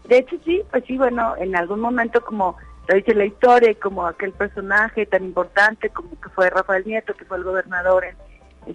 [0.08, 2.56] De hecho, sí, pues sí, bueno, en algún momento como
[2.88, 7.26] lo dice la historia, como aquel personaje tan importante como que fue Rafael Nieto, que
[7.26, 8.16] fue el gobernador el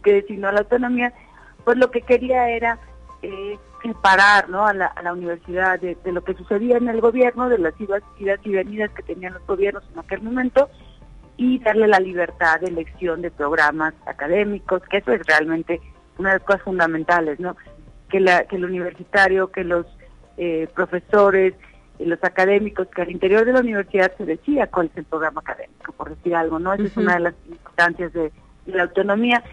[0.01, 1.13] que designó la autonomía,
[1.63, 2.79] pues lo que quería era
[3.21, 4.65] eh, separar ¿no?
[4.65, 8.01] a, la, a la universidad de, lo que sucedía en el gobierno, de las idas,
[8.17, 10.69] y venidas que tenían los gobiernos en aquel momento,
[11.37, 15.81] y darle la libertad de elección de programas académicos, que eso es realmente
[16.17, 17.55] una de las cosas fundamentales, ¿no?
[18.09, 19.85] Que, la, que el universitario, que los
[20.37, 21.55] eh, profesores,
[21.99, 25.91] los académicos, que al interior de la universidad se decía cuál es el programa académico,
[25.93, 26.73] por decir algo, ¿no?
[26.73, 28.31] Esa es una de las importancias de,
[28.65, 29.43] la autonomía.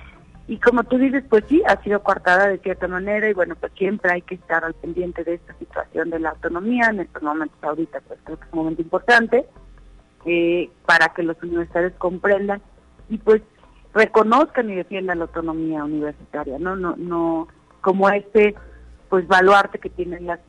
[0.50, 3.72] Y como tú dices, pues sí, ha sido coartada de cierta manera y bueno, pues
[3.78, 6.88] siempre hay que estar al pendiente de esta situación de la autonomía.
[6.90, 9.46] En estos momentos ahorita pues creo que es un momento importante
[10.26, 12.60] eh, para que los universitarios comprendan
[13.08, 13.42] y pues
[13.94, 16.74] reconozcan y defiendan la autonomía universitaria, ¿no?
[16.74, 17.46] No, no
[17.80, 18.56] como este
[19.08, 20.40] pues baluarte que tienen las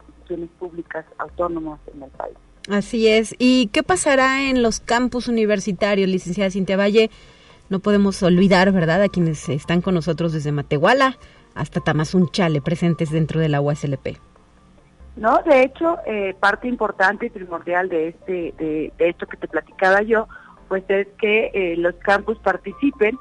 [0.58, 2.38] públicas autónomas en el país.
[2.72, 3.36] Así es.
[3.38, 7.12] ¿Y qué pasará en los campus universitarios, licenciada Cintia Valle?
[7.72, 11.18] No podemos olvidar, ¿verdad?, a quienes están con nosotros desde Matehuala
[11.56, 14.18] hasta Tamazunchale, presentes dentro de la USLP.
[15.16, 20.02] No, de hecho, eh, parte importante y primordial de este, de, esto que te platicaba
[20.02, 20.28] yo,
[20.68, 23.18] pues es que eh, los campus participen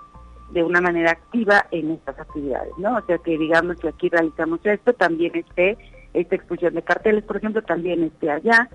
[0.51, 2.97] de una manera activa en estas actividades, ¿no?
[2.97, 5.79] O sea que digamos que aquí realizamos esto, también esté
[6.13, 8.69] esta expulsión de carteles, por ejemplo, también esté allá,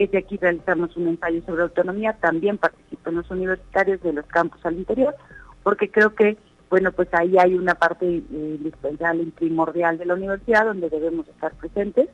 [0.00, 4.58] que si aquí realizamos un ensayo sobre autonomía, también participan los universitarios de los campos
[4.64, 5.14] al interior,
[5.62, 6.38] porque creo que,
[6.70, 11.28] bueno, pues ahí hay una parte eh, indispensable y primordial de la universidad donde debemos
[11.28, 12.08] estar presentes,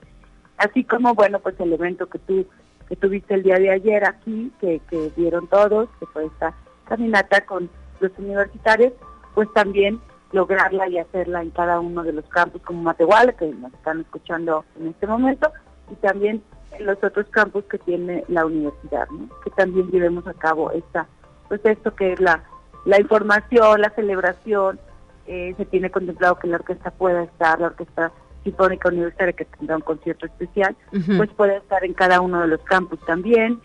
[0.56, 2.44] así como, bueno, pues el evento que tú
[2.88, 6.54] que tuviste el día de ayer aquí, que, que vieron todos, que fue esta
[6.88, 7.70] caminata con
[8.00, 8.94] los universitarios,
[9.36, 10.00] pues también
[10.32, 14.64] lograrla y hacerla en cada uno de los campos como Matehuala, que nos están escuchando
[14.80, 15.52] en este momento,
[15.92, 16.42] y también
[16.80, 19.08] los otros campos que tiene la universidad,
[19.44, 21.06] que también llevemos a cabo esta,
[21.48, 22.44] pues esto que es la,
[22.84, 24.78] la información, la celebración,
[25.26, 28.12] eh, se tiene contemplado que la orquesta pueda estar, la orquesta
[28.44, 30.76] sinfónica universitaria que tendrá un concierto especial,
[31.16, 33.60] pues puede estar en cada uno de los campos también,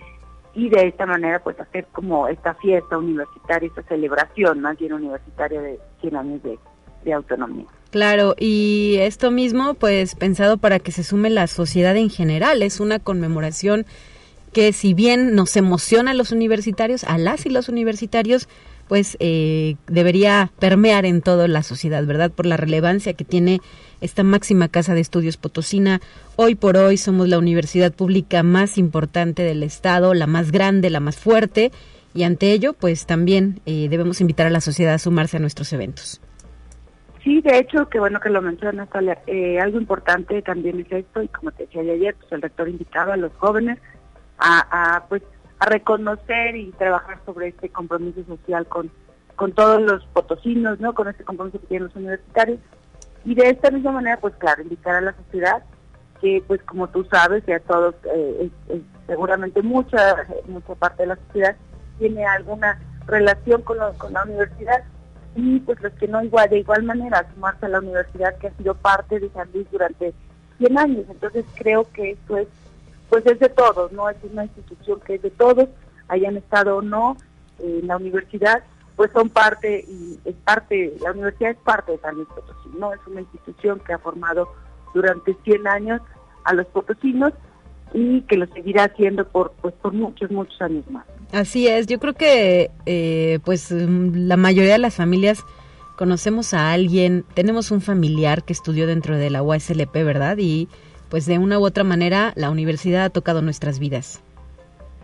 [0.53, 5.61] y de esta manera pues hacer como esta fiesta universitaria, esta celebración más bien universitaria
[5.61, 6.59] de 100 años de,
[7.03, 7.67] de autonomía.
[7.91, 12.79] Claro, y esto mismo pues pensado para que se sume la sociedad en general, es
[12.79, 13.85] una conmemoración
[14.53, 18.47] que si bien nos emociona a los universitarios, a las y los universitarios,
[18.87, 22.31] pues eh, debería permear en toda la sociedad, ¿verdad?
[22.31, 23.61] Por la relevancia que tiene
[23.99, 26.01] esta máxima casa de estudios potosina.
[26.37, 31.01] Hoy por hoy somos la universidad pública más importante del estado, la más grande, la
[31.01, 31.71] más fuerte,
[32.13, 35.71] y ante ello, pues también eh, debemos invitar a la sociedad a sumarse a nuestros
[35.71, 36.21] eventos.
[37.23, 38.89] Sí, de hecho, qué bueno que lo mencionas,
[39.27, 43.13] eh, algo importante también es esto, y como te decía ayer, pues el rector invitaba
[43.13, 43.77] a los jóvenes
[44.39, 45.21] a, pues
[45.59, 48.89] a reconocer y trabajar sobre este compromiso social con,
[49.35, 50.95] con todos los potosinos, ¿no?
[50.95, 52.59] Con este compromiso que tienen los universitarios.
[53.23, 55.63] Y de esta misma manera, pues claro, invitar a la sociedad,
[56.21, 58.49] que pues como tú sabes, ya todos, eh,
[59.05, 60.15] seguramente mucha,
[60.47, 61.55] mucha parte de la sociedad
[61.99, 64.83] tiene alguna relación con la universidad
[65.35, 68.57] y pues los que no igual de igual manera sumarse a la universidad que ha
[68.57, 70.13] sido parte de San Luis durante
[70.57, 71.05] 100 años.
[71.09, 72.47] Entonces creo que esto es
[73.11, 75.67] pues es de todos, no es una institución que es de todos,
[76.07, 77.17] hayan estado o no
[77.59, 78.63] en la universidad,
[78.95, 82.93] pues son parte, y es parte, la universidad es parte de San Luis Potosí, no
[82.93, 84.53] es una institución que ha formado
[84.93, 86.01] durante 100 años
[86.45, 87.33] a los potosinos
[87.93, 91.05] y que lo seguirá haciendo por, pues, por muchos, muchos años más.
[91.31, 95.45] Así es, yo creo que eh, pues la mayoría de las familias
[95.95, 100.37] conocemos a alguien, tenemos un familiar que estudió dentro de la USLP, ¿verdad?
[100.39, 100.67] Y
[101.09, 104.23] pues de una u otra manera la universidad ha tocado nuestras vidas.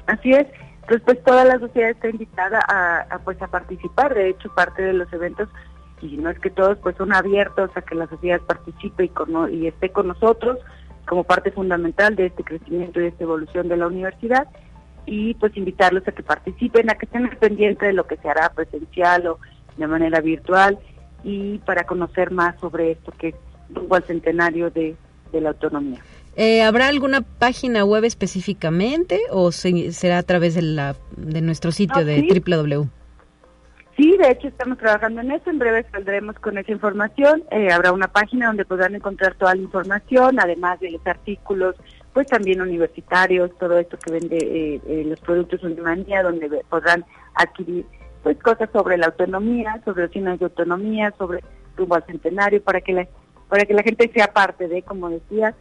[0.07, 0.47] Así es,
[0.81, 4.13] Entonces, pues toda la sociedad está invitada a, pues a participar.
[4.13, 5.49] De hecho, parte de los eventos,
[6.01, 9.67] y no es que todos pues son abiertos a que la sociedad participe y, y
[9.67, 10.57] esté con nosotros
[11.07, 14.47] como parte fundamental de este crecimiento y de esta evolución de la universidad
[15.07, 18.49] y pues invitarlos a que participen, a que estén pendientes de lo que se hará
[18.49, 19.39] presencial o
[19.77, 20.77] de manera virtual
[21.23, 23.35] y para conocer más sobre esto que es
[23.69, 24.95] rumbo al centenario de,
[25.31, 25.99] de la autonomía.
[26.35, 32.05] Eh, ¿Habrá alguna página web específicamente o será a través de, la, de nuestro sitio
[32.05, 32.87] de www?
[33.97, 35.49] Sí, de hecho estamos trabajando en eso.
[35.49, 37.43] En breve saldremos con esa información.
[37.49, 41.75] Eh, habrá una página donde podrán encontrar toda la información, además de los artículos,
[42.13, 47.05] pues también universitarios, todo esto que vende eh, los productos Unimanía, donde podrán
[47.35, 47.85] adquirir
[48.23, 51.43] pues cosas sobre la autonomía, sobre los signos de autonomía, sobre
[51.75, 53.07] rumbo al centenario, para que la,
[53.47, 55.55] para que la gente sea parte de, como decías,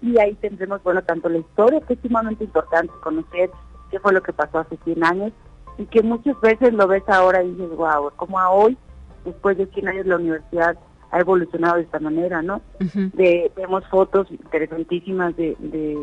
[0.00, 3.50] y ahí tendremos, bueno, tanto la historia, que es sumamente importante conocer
[3.90, 5.32] qué fue lo que pasó hace 100 años,
[5.78, 8.76] y que muchas veces lo ves ahora y dices, wow, como a hoy,
[9.24, 10.76] después de 100 años la universidad
[11.12, 12.62] ha evolucionado de esta manera, ¿no?
[12.80, 15.98] de, vemos fotos interesantísimas de, de,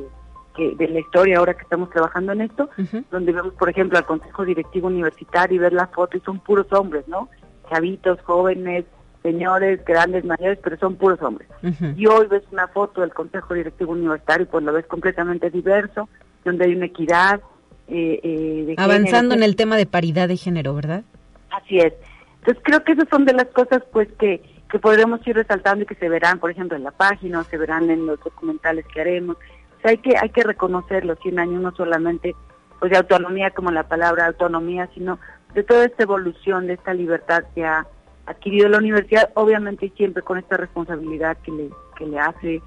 [0.75, 2.69] de, la historia ahora que estamos trabajando en esto,
[3.09, 6.71] donde vemos, por ejemplo, al Consejo Directivo Universitario y ver la foto y son puros
[6.73, 7.27] hombres, ¿no?
[7.71, 8.85] Chavitos, jóvenes,
[9.23, 11.49] señores, grandes, mayores, pero son puros hombres.
[11.97, 16.07] Y hoy ves una foto del Consejo Directivo Universitario y pues lo ves completamente diverso,
[16.45, 17.41] donde hay una equidad.
[17.87, 21.03] Eh, eh, Avanzando en el tema de paridad de género, ¿verdad?
[21.49, 21.93] Así es.
[22.41, 25.87] Entonces creo que esas son de las cosas pues que, que podremos ir resaltando y
[25.87, 29.01] que se verán, por ejemplo, en la página o se verán en los documentales que
[29.01, 29.35] haremos.
[29.35, 32.35] O sea, hay que, hay que reconocer los 100 años no solamente
[32.79, 35.19] pues de autonomía como la palabra autonomía, sino
[35.53, 37.85] de toda esta evolución, de esta libertad que ha
[38.25, 42.61] adquirido la universidad, obviamente siempre con esta responsabilidad que le, que le hace,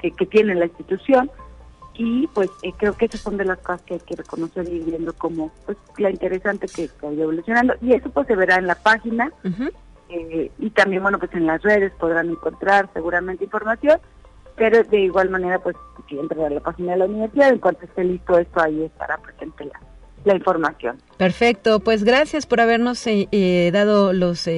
[0.00, 1.30] que, que tiene la institución,
[1.98, 4.78] y pues eh, creo que esas son de las cosas que hay que reconocer y
[4.78, 8.76] viendo como pues la interesante que, está evolucionando, y eso pues se verá en la
[8.76, 9.32] página,
[10.08, 14.00] eh, y también bueno pues en las redes podrán encontrar seguramente información,
[14.56, 15.76] pero de igual manera pues
[16.08, 19.18] si entran a la página de la universidad, en cuanto esté listo esto ahí estará
[19.18, 19.80] presente la,
[20.24, 20.98] la información.
[21.16, 24.48] Perfecto, pues gracias por habernos eh, dado los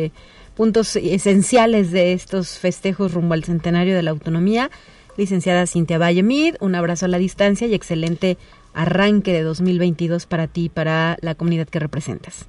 [0.55, 4.71] puntos esenciales de estos festejos rumbo al centenario de la autonomía.
[5.17, 8.39] Licenciada Cintia Vallemid, un abrazo a la distancia y excelente
[8.75, 12.49] arranque de 2022 para ti y para la comunidad que representas.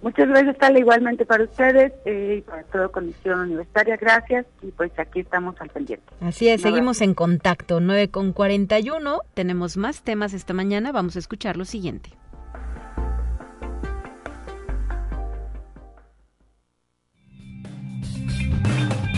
[0.00, 3.96] Muchas gracias, Tala, igualmente para ustedes eh, y para toda Comisión Universitaria.
[3.96, 6.06] Gracias y pues aquí estamos al pendiente.
[6.20, 7.80] Así es, seguimos en contacto.
[7.80, 9.20] 9 con 41.
[9.34, 10.92] Tenemos más temas esta mañana.
[10.92, 12.10] Vamos a escuchar lo siguiente.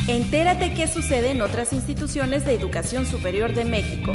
[0.08, 4.12] Entérate qué sucede en otras instituciones de educación superior de México.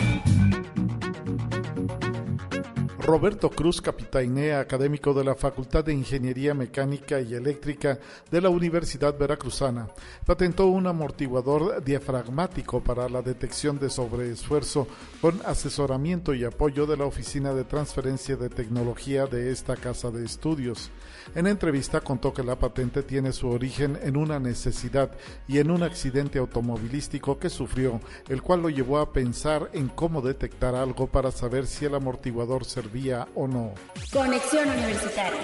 [3.05, 7.99] Roberto Cruz Capitainea, académico de la Facultad de Ingeniería Mecánica y Eléctrica
[8.31, 9.87] de la Universidad Veracruzana,
[10.25, 14.87] patentó un amortiguador diafragmático para la detección de sobreesfuerzo
[15.21, 20.25] con asesoramiento y apoyo de la Oficina de Transferencia de Tecnología de esta casa de
[20.25, 20.89] estudios.
[21.33, 25.11] En entrevista contó que la patente tiene su origen en una necesidad
[25.47, 27.99] y en un accidente automovilístico que sufrió,
[28.29, 32.65] el cual lo llevó a pensar en cómo detectar algo para saber si el amortiguador
[32.65, 33.73] servía o no.
[34.11, 35.39] Conexión Universitaria.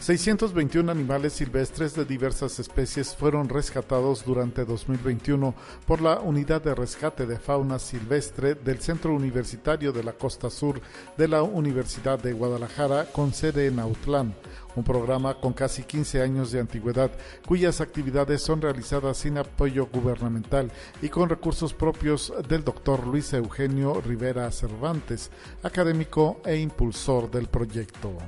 [0.00, 5.54] 621 animales silvestres de diversas especies fueron rescatados durante 2021
[5.86, 10.80] por la Unidad de Rescate de Fauna Silvestre del Centro Universitario de la Costa Sur
[11.16, 14.34] de la Universidad de Guadalajara con sede en Autlán
[14.76, 17.10] un programa con casi 15 años de antigüedad,
[17.46, 20.70] cuyas actividades son realizadas sin apoyo gubernamental
[21.02, 25.30] y con recursos propios del doctor Luis Eugenio Rivera Cervantes,
[25.62, 28.18] académico e impulsor del proyecto.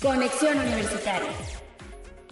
[0.00, 1.30] Conexión Universitaria.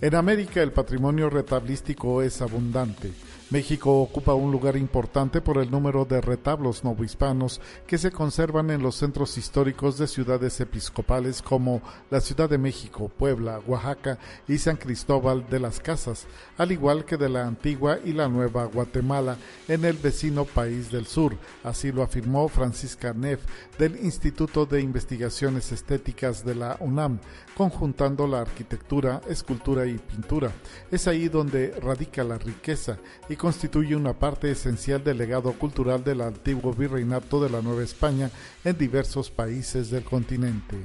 [0.01, 3.13] En América el patrimonio retablístico es abundante.
[3.51, 8.83] México ocupa un lugar importante por el número de retablos novohispanos que se conservan en
[8.83, 14.19] los centros históricos de ciudades episcopales como la Ciudad de México, Puebla, Oaxaca
[14.49, 16.27] y San Cristóbal de las Casas,
[16.57, 19.37] al igual que de la antigua y la nueva Guatemala
[19.69, 21.37] en el vecino país del sur.
[21.63, 23.41] Así lo afirmó Francisca Neff
[23.79, 27.19] del Instituto de Investigaciones Estéticas de la UNAM,
[27.55, 30.51] conjuntando la arquitectura, escultura y pintura.
[30.91, 36.21] Es ahí donde radica la riqueza y constituye una parte esencial del legado cultural del
[36.21, 38.31] antiguo virreinato de la Nueva España
[38.65, 40.77] en diversos países del continente.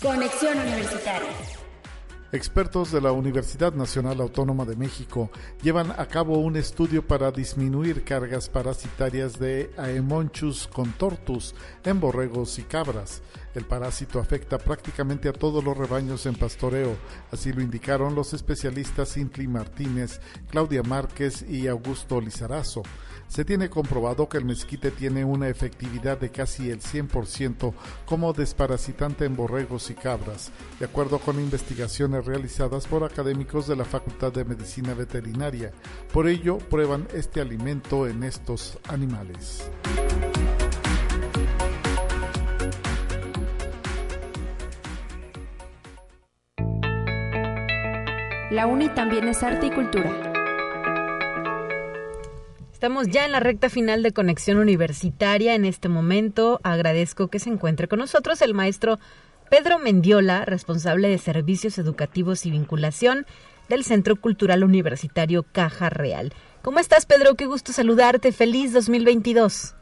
[0.00, 1.65] Conexión Universitaria.
[2.32, 5.30] Expertos de la Universidad Nacional Autónoma de México
[5.62, 11.54] llevan a cabo un estudio para disminuir cargas parasitarias de Aemonchus contortus
[11.84, 13.22] en borregos y cabras.
[13.54, 16.96] El parásito afecta prácticamente a todos los rebaños en pastoreo,
[17.30, 20.20] así lo indicaron los especialistas Intli Martínez,
[20.50, 22.82] Claudia Márquez y Augusto Lizarazo.
[23.28, 27.74] Se tiene comprobado que el mezquite tiene una efectividad de casi el 100%
[28.06, 33.84] como desparasitante en borregos y cabras, de acuerdo con investigaciones realizadas por académicos de la
[33.84, 35.72] Facultad de Medicina Veterinaria.
[36.12, 39.70] Por ello, prueban este alimento en estos animales.
[48.50, 50.25] La UNI también es arte y cultura.
[52.76, 55.54] Estamos ya en la recta final de Conexión Universitaria.
[55.54, 58.98] En este momento agradezco que se encuentre con nosotros el maestro
[59.48, 63.24] Pedro Mendiola, responsable de Servicios Educativos y Vinculación
[63.70, 66.34] del Centro Cultural Universitario Caja Real.
[66.60, 67.34] ¿Cómo estás, Pedro?
[67.34, 68.30] Qué gusto saludarte.
[68.30, 69.74] Feliz 2022.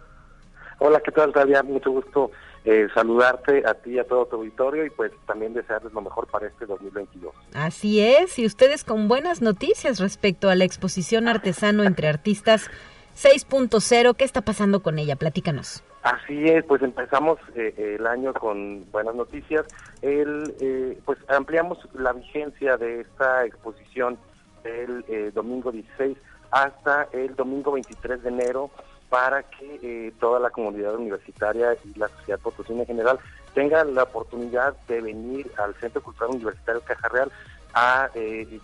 [0.79, 1.65] Hola, ¿qué tal, Talia?
[1.65, 2.31] Mucho gusto
[2.65, 6.27] eh, saludarte a ti y a todo tu auditorio y pues también desearles lo mejor
[6.27, 7.35] para este 2022.
[7.55, 12.71] Así es, y ustedes con buenas noticias respecto a la exposición artesano entre artistas
[13.17, 14.17] 6.0.
[14.17, 15.17] ¿Qué está pasando con ella?
[15.17, 15.85] Platícanos.
[16.03, 19.65] Así es, pues empezamos eh, el año con buenas noticias.
[20.03, 24.19] El, eh, pues ampliamos la vigencia de esta exposición
[24.65, 26.17] el eh, domingo 16
[26.51, 28.71] hasta el domingo 23 de enero
[29.09, 33.19] para que toda la comunidad universitaria y la sociedad potosina en general
[33.55, 37.31] tengan la oportunidad de venir al Centro Cultural Universitario Caja Real
[37.75, 38.09] a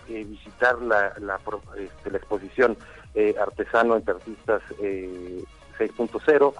[0.09, 1.41] visitar la, la,
[1.77, 2.77] este, exposición
[3.15, 6.55] eh, artesano entre artistas 6.0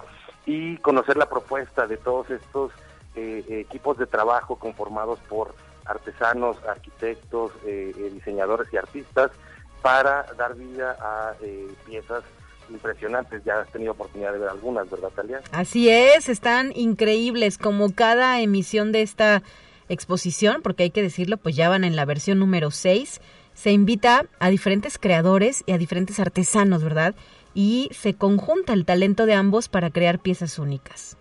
[0.45, 2.73] y conocer la propuesta de todos estos
[3.15, 5.55] eh, equipos de trabajo conformados por
[5.85, 9.31] artesanos, arquitectos, eh, diseñadores y artistas
[9.81, 11.33] para dar vida a
[11.85, 12.23] piezas
[12.71, 13.43] impresionantes.
[13.43, 15.41] Ya has tenido oportunidad de ver algunas, ¿verdad, Talia?
[15.51, 19.43] Así es, están increíbles como cada emisión de esta
[19.89, 23.21] exposición, porque hay que decirlo, pues ya van en la versión número 6
[23.53, 27.15] se invita a diferentes creadores y a diferentes artesanos, ¿verdad?
[27.53, 31.17] Y se conjunta el talento de ambos para crear piezas únicas.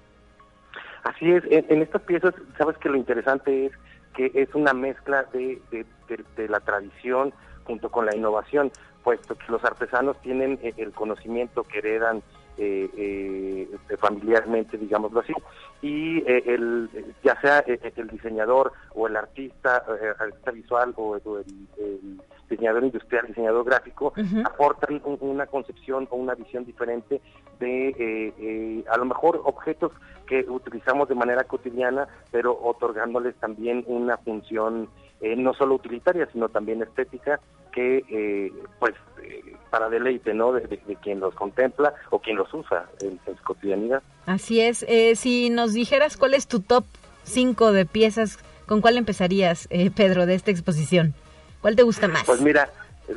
[1.04, 3.72] Así es, en, estas piezas, sabes que lo interesante es
[4.14, 7.32] que es una mezcla de, de, la tradición
[7.64, 8.70] junto con la innovación,
[9.02, 12.22] puesto que los artesanos tienen eh, el conocimiento que heredan
[12.62, 15.32] eh, eh, familiarmente, digámoslo así,
[15.80, 16.90] y eh, el,
[17.24, 19.82] ya sea el diseñador o el artista,
[20.18, 22.20] artista visual o, el,
[22.50, 24.12] diseñador industrial, diseñador gráfico,
[24.44, 27.22] aportan una concepción o una visión diferente
[27.58, 29.92] de a lo mejor objetos
[30.26, 34.90] que utilizamos de manera cotidiana, pero otorgándoles también una función
[35.20, 37.40] no solo utilitaria, sino también estética
[37.70, 42.86] que eh, pues eh, para deleite no de, quien los contempla o quien los usa
[43.00, 44.02] en, su cotidianidad.
[44.26, 44.84] Así es.
[44.88, 46.84] Eh, si nos dijeras cuál es tu top
[47.24, 51.12] 5 de piezas con cuál empezarías Pedro de esta exposición
[51.60, 52.70] cuál te gusta más pues mira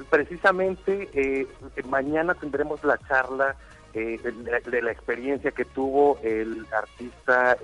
[0.10, 1.48] precisamente
[1.88, 3.56] mañana tendremos la charla
[3.94, 7.56] de, de, la experiencia que tuvo el artista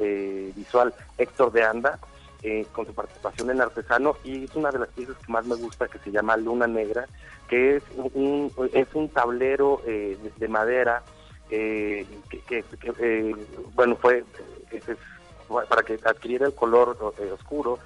[0.56, 2.00] visual Héctor de Anda
[2.42, 5.56] eh, con su participación en Artesano y es una de las piezas que más me
[5.56, 7.06] gusta que se llama Luna Negra,
[7.50, 11.04] que es un, es un tablero eh, de, madera
[11.50, 12.06] eh,
[12.48, 13.36] que,
[13.76, 14.24] bueno, fue
[15.68, 17.80] para que adquiriera el color oscuro,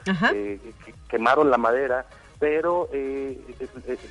[1.07, 2.05] quemaron la madera
[2.39, 2.89] pero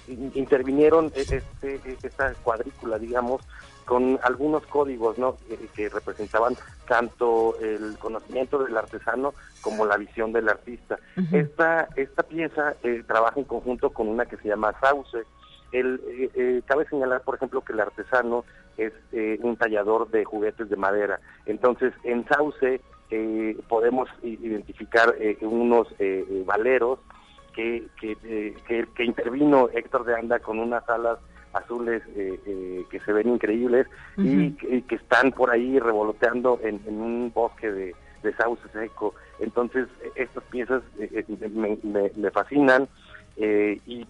[0.09, 3.43] intervinieron este, esta cuadrícula, digamos,
[3.85, 5.37] con algunos códigos ¿no?
[5.75, 6.55] que, representaban
[6.87, 10.99] tanto el conocimiento del artesano como la visión del artista.
[11.33, 15.25] esta, esta pieza eh, trabaja en conjunto con una que se llama Sauce.
[15.73, 18.45] El, eh, eh, cabe señalar, por ejemplo, que el artesano
[18.77, 18.93] es
[19.43, 21.21] un tallador de juguetes de madera.
[21.45, 22.81] Entonces, en Sauce
[23.69, 25.89] podemos identificar unos
[26.47, 26.99] valeros
[27.55, 31.19] que, que, que intervino Héctor de Anda con unas alas
[31.53, 33.87] azules eh, eh, que se ven increíbles
[34.17, 37.95] y, que, están por ahí revoloteando en, un bosque de,
[38.37, 39.15] sauce seco.
[39.41, 41.25] Entonces, estas piezas eh,
[42.17, 42.89] me, fascinan.
[43.37, 44.07] y,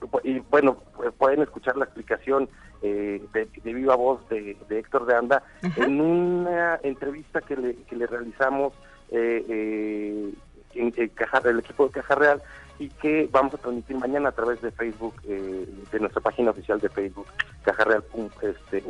[0.50, 0.76] bueno,
[1.18, 2.48] pueden escuchar la explicación
[2.82, 5.42] de, viva voz de, Héctor de Anda
[5.76, 8.74] en una entrevista que le, que le realizamos
[9.10, 10.36] en,
[10.74, 12.42] el equipo de Caja Real
[12.82, 16.80] y que vamos a transmitir mañana a través de Facebook, eh, de nuestra página oficial
[16.80, 17.26] de Facebook,
[17.62, 18.02] Caja Real
[18.42, 18.82] este,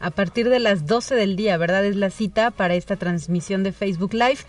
[0.00, 1.82] A partir de las 12 del día, ¿verdad?
[1.86, 4.40] Es la cita para esta transmisión de Facebook Live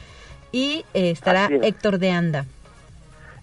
[0.51, 2.45] y eh, estará Héctor de Anda.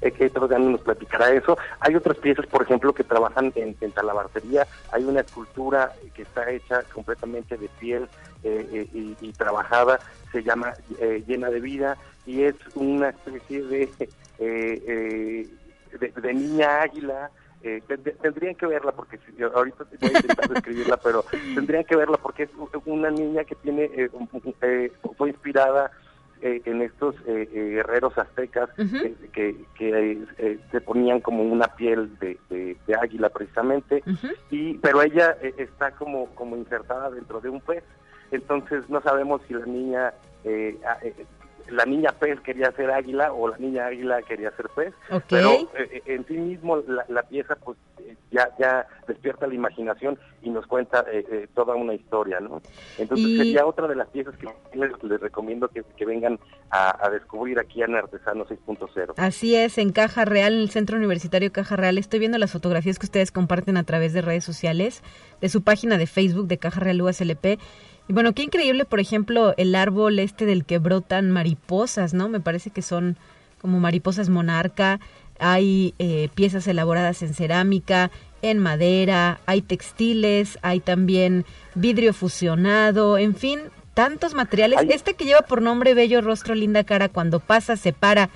[0.03, 1.57] eh, que Trogan nos platicará eso.
[1.81, 4.67] Hay otras piezas, por ejemplo, que trabajan en, en talabartería.
[4.93, 8.09] Hay una escultura que está hecha completamente de piel
[8.45, 10.01] eh, y, y, trabajada,
[10.33, 10.75] se llama
[11.27, 13.89] Llena de Vida y es una especie de,
[14.41, 15.49] de,
[16.17, 17.31] de niña águila
[17.63, 17.83] eh,
[18.23, 19.19] tendrían que verla porque
[19.55, 21.25] ahorita voy a intentar describirla, pero
[21.55, 22.51] tendrían que verla porque es
[22.87, 24.11] una niña que tiene eh,
[24.63, 25.91] eh, fue inspirada
[26.43, 28.71] en estos guerreros aztecas
[29.35, 34.03] que, que se ponían como una piel de, de, águila precisamente
[34.51, 37.85] y pero ella está como como insertada dentro de un pez.
[38.31, 40.15] Entonces no sabemos si la niña
[41.69, 44.95] la niña pez quería ser águila o la niña águila quería ser pez,
[45.29, 50.19] pero eh, eh, en sí mismo la, pieza pues eh, ya ya despierta la imaginación
[50.43, 51.05] y nos cuenta
[51.55, 52.63] toda una historia, ¿no?
[52.99, 56.39] Entonces sería otra de las piezas que les, recomiendo que, vengan
[56.71, 59.15] a, descubrir aquí en Artesano 6.0.
[59.17, 62.99] Así es, en Caja Real, en el Centro Universitario Caja Real, estoy viendo las fotografías
[62.99, 65.03] que ustedes comparten a través de redes sociales,
[65.41, 67.59] de su página de Facebook de Caja Real USLP
[68.11, 72.29] y bueno, qué increíble, por ejemplo, el árbol este del que brotan mariposas, ¿no?
[72.29, 73.17] Me parece que son
[73.61, 74.99] como mariposas monarca.
[75.39, 78.11] Hay eh, piezas elaboradas en cerámica,
[78.43, 81.45] en madera, hay textiles, hay también
[81.77, 83.61] vidrio fusionado, en fin,
[83.95, 84.81] tantos materiales.
[84.89, 88.29] Este que lleva por nombre Bello Rostro, Linda Cara, cuando pasa, se para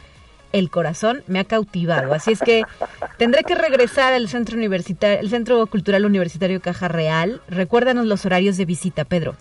[0.53, 2.15] el corazón, me ha cautivado.
[2.15, 2.63] Así es que
[3.19, 7.43] tendré que regresar al centro universitario, el Centro Cultural Universitario Caja Real.
[7.49, 9.35] Recuérdanos los horarios de visita, Pedro.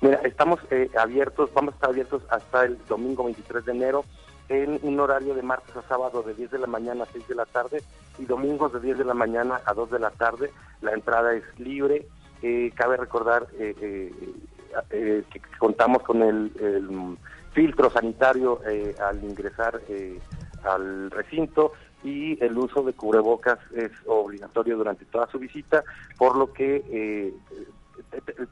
[0.00, 4.04] Mira, estamos eh, abiertos, vamos a estar abiertos hasta el domingo 23 de enero
[4.48, 7.34] en un horario de martes a sábado de 10 de la mañana a 6 de
[7.34, 7.82] la tarde
[8.18, 10.52] y domingos de 10 de la mañana a 2 de la tarde.
[10.82, 12.06] La entrada es libre.
[12.42, 14.12] Eh, cabe recordar eh,
[14.90, 17.16] que contamos con el, el
[17.54, 18.60] filtro sanitario
[19.02, 19.80] al ingresar
[20.64, 21.72] al recinto
[22.04, 25.82] y el uso de cubrebocas es obligatorio durante toda su visita,
[26.18, 27.32] por lo que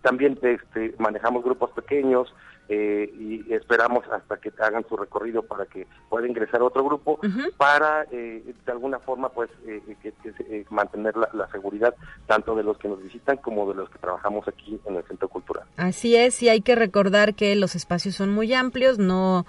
[0.02, 2.32] también este, manejamos grupos pequeños
[2.68, 7.20] eh, y esperamos hasta que hagan su recorrido para que pueda ingresar otro grupo
[7.58, 11.94] para eh, de alguna forma pues eh, que, mantener la, seguridad
[12.26, 15.28] tanto de los que nos visitan como de los que trabajamos aquí en el centro
[15.28, 15.64] cultural.
[15.76, 19.44] Así es y hay que recordar que los espacios son muy amplios, no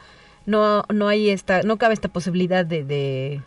[0.45, 3.41] no no hay esta no cabe esta posibilidad de de,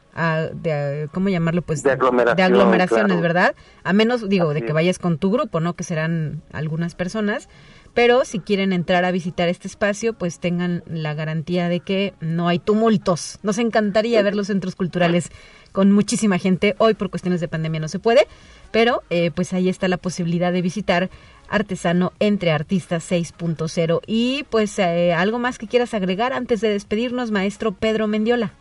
[0.55, 5.31] de cómo llamarlo pues de, aglomeraciones verdad a menos digo de que vayas con tu
[5.31, 7.49] grupo no que serán algunas personas.
[7.95, 12.47] Pero si quieren entrar a visitar este espacio pues tengan la garantía de que no
[12.47, 13.39] hay tumultos.
[13.43, 15.31] Nos encantaría ver los centros culturales
[15.73, 16.77] con muchísima gente.
[16.79, 18.29] Hoy por cuestiones de pandemia no se puede.
[18.71, 21.11] Pero eh, pues ahí está la posibilidad de visitar
[21.49, 24.01] Artesano entre Artistas 6.0.
[24.07, 28.53] Y pues eh, algo más que quieras agregar antes de despedirnos, maestro Pedro Mendiola.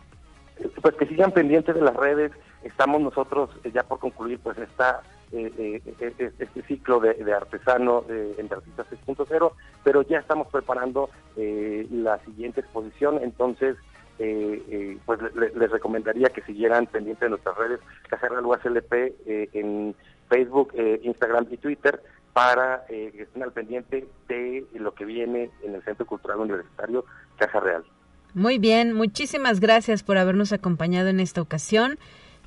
[0.82, 2.32] Pues que sigan pendientes de las redes.
[2.64, 8.04] Estamos nosotros eh, ya por concluir pues está eh, este ciclo de, artesano
[8.38, 9.52] entre Artistas 6.0,
[9.84, 13.76] pero ya estamos preparando la siguiente exposición, entonces
[14.16, 17.78] pues les recomendaría que siguieran pendientes de nuestras redes,
[18.08, 18.92] Cacerra USLP
[19.54, 19.94] en
[20.30, 20.72] Facebook,
[21.02, 22.00] Instagram y Twitter
[22.32, 27.04] para eh, que estén al pendiente de lo que viene en el Centro Cultural Universitario
[27.36, 27.84] Caja Real.
[28.34, 31.98] Muy bien, muchísimas gracias por habernos acompañado en esta ocasión.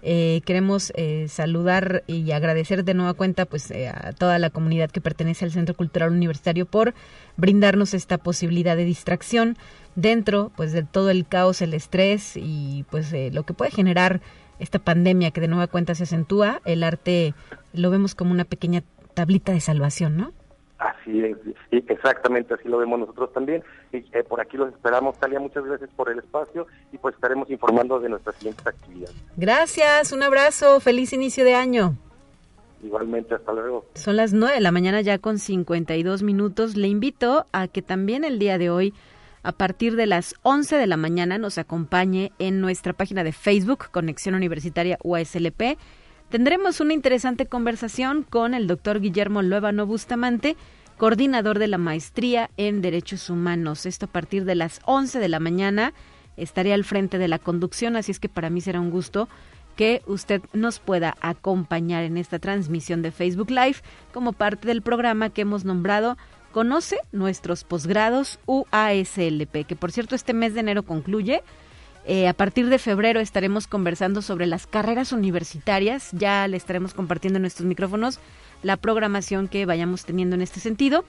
[0.04, 5.02] Eh, queremos eh, saludar y agradecer de nueva cuenta pues a toda la comunidad que
[5.02, 6.96] pertenece al Centro Cultural Universitario por
[7.38, 9.58] brindarnos esta posibilidad de distracción
[9.96, 14.22] dentro pues de todo el caos, el estrés y pues lo que puede generar
[14.62, 16.62] esta pandemia que de nueva cuenta se acentúa.
[16.66, 17.34] El arte
[17.74, 18.84] lo vemos como una pequeña
[19.14, 20.34] tablita de salvación, ¿no?
[20.82, 21.38] Así es,
[21.88, 23.64] exactamente así lo vemos nosotros también.
[23.94, 25.16] Y eh, por aquí los esperamos.
[25.20, 29.16] Talia, muchas gracias por el espacio y pues estaremos informando de nuestras siguientes actividades.
[29.38, 31.96] Gracias, un abrazo, feliz inicio de año.
[32.84, 33.86] Igualmente, hasta luego.
[33.94, 36.76] Son las 9 de la mañana ya con 52 minutos.
[36.76, 38.96] Le invito a que también el día de hoy,
[39.44, 43.92] a partir de las 11 de la mañana, nos acompañe en nuestra página de Facebook,
[43.92, 45.78] Conexión Universitaria UASLP
[46.32, 50.56] Tendremos una interesante conversación con el doctor Guillermo Luevano Bustamante,
[50.98, 53.86] coordinador de la maestría en Derechos Humanos.
[53.86, 55.94] Esto a partir de las 11 de la mañana.
[56.38, 59.28] Estaré al frente de la conducción, así es que para mí será un gusto
[59.76, 63.80] que usted nos pueda acompañar en esta transmisión de Facebook Live
[64.14, 66.18] como parte del programa que hemos nombrado
[66.54, 71.44] Conoce nuestros posgrados UASLP, que por cierto este mes de enero concluye.
[72.06, 76.10] Eh, a partir de febrero estaremos conversando sobre las carreras universitarias.
[76.14, 78.20] Ya le estaremos compartiendo en nuestros micrófonos
[78.64, 81.06] la programación que vayamos teniendo en este sentido.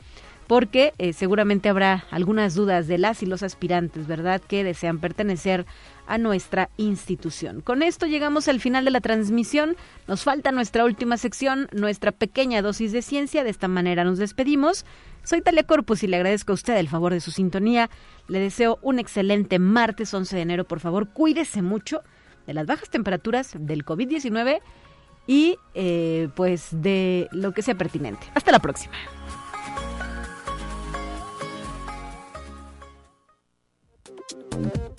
[0.47, 5.67] porque eh, seguramente habrá algunas dudas de las y los aspirantes, ¿verdad?, que desean pertenecer
[6.07, 7.61] a nuestra institución.
[7.61, 9.77] Con esto llegamos al final de la transmisión.
[10.07, 13.45] Nos falta nuestra última sección, nuestra pequeña dosis de ciencia.
[13.45, 14.85] De esta manera nos despedimos.
[15.25, 17.91] Soy Talia Corpus y le agradezco a usted el favor de su sintonía.
[18.29, 20.65] Le deseo un excelente martes 11 de enero.
[20.65, 22.03] Por favor, cuídese mucho
[22.47, 24.61] de las bajas temperaturas del COVID-19
[25.27, 28.27] y eh, pues de lo que sea pertinente.
[28.35, 28.95] Hasta la próxima.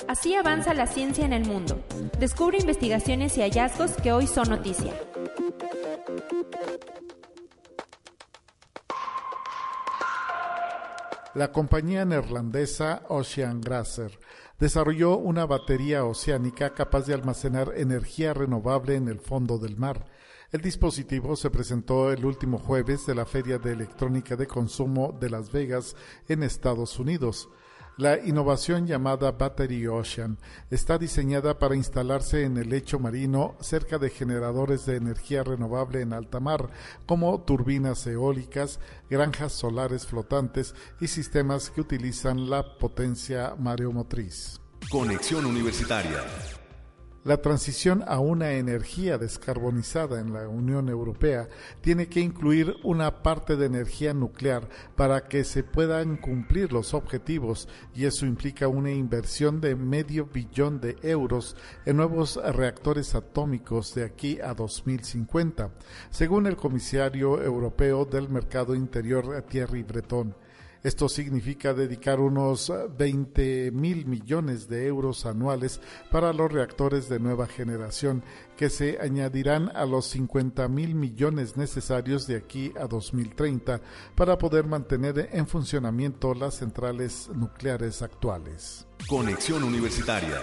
[0.07, 1.81] Así avanza la ciencia en el mundo.
[2.19, 4.93] Descubre investigaciones y hallazgos que hoy son noticia.
[11.33, 14.19] La compañía neerlandesa Ocean Grasser
[14.59, 20.05] desarrolló una batería oceánica capaz de almacenar energía renovable en el fondo del mar.
[20.51, 25.31] El dispositivo se presentó el último jueves de la Feria de Electrónica de Consumo de
[25.31, 25.95] Las Vegas
[26.27, 27.49] en Estados Unidos.
[27.97, 30.39] La innovación llamada Battery Ocean
[30.71, 36.13] está diseñada para instalarse en el lecho marino cerca de generadores de energía renovable en
[36.13, 36.71] alta mar,
[37.05, 38.79] como turbinas eólicas,
[39.11, 44.59] granjas solares flotantes y sistemas que utilizan la potencia mareomotriz.
[44.89, 46.23] Conexión Universitaria
[47.23, 51.47] la transición a una energía descarbonizada en la Unión Europea
[51.81, 57.69] tiene que incluir una parte de energía nuclear para que se puedan cumplir los objetivos
[57.95, 61.55] y eso implica una inversión de medio billón de euros
[61.85, 65.71] en nuevos reactores atómicos de aquí a 2050,
[66.09, 70.35] según el comisario europeo del mercado interior Thierry Breton.
[70.83, 75.79] Esto significa dedicar unos 20 mil millones de euros anuales
[76.11, 78.21] para los reactores de nueva generación,
[78.57, 83.79] que se añadirán a los 50 mil millones necesarios de aquí a 2030
[84.15, 88.85] para poder mantener en funcionamiento las centrales nucleares actuales.
[89.07, 90.41] Conexión Universitaria.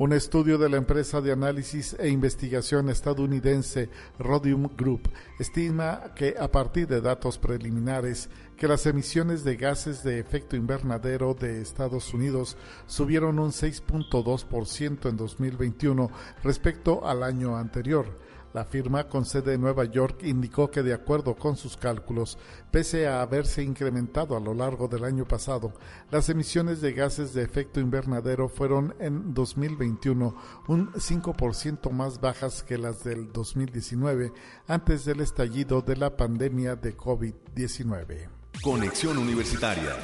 [0.00, 3.90] Un estudio de la empresa de análisis e investigación estadounidense
[4.20, 10.20] Rhodium Group estima que a partir de datos preliminares que las emisiones de gases de
[10.20, 16.12] efecto invernadero de Estados Unidos subieron un 6.2% en 2021
[16.44, 18.06] respecto al año anterior
[18.52, 22.38] la firma con sede en Nueva York indicó que de acuerdo con sus cálculos,
[22.70, 25.72] pese a haberse incrementado a lo largo del año pasado,
[26.10, 30.34] las emisiones de gases de efecto invernadero fueron en 2021
[30.68, 34.32] un 5% más bajas que las del 2019
[34.66, 38.28] antes del estallido de la pandemia de COVID-19.
[38.62, 39.94] Conexión Universitaria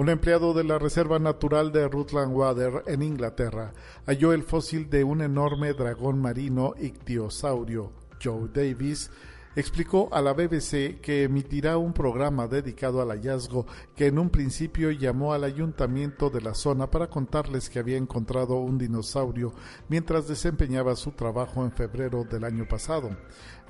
[0.00, 3.74] un empleado de la Reserva Natural de Rutland Water en Inglaterra
[4.06, 7.92] halló el fósil de un enorme dragón marino ictiosaurio.
[8.18, 9.10] Joe Davis
[9.56, 14.90] explicó a la BBC que emitirá un programa dedicado al hallazgo que en un principio
[14.90, 19.52] llamó al ayuntamiento de la zona para contarles que había encontrado un dinosaurio
[19.90, 23.10] mientras desempeñaba su trabajo en febrero del año pasado.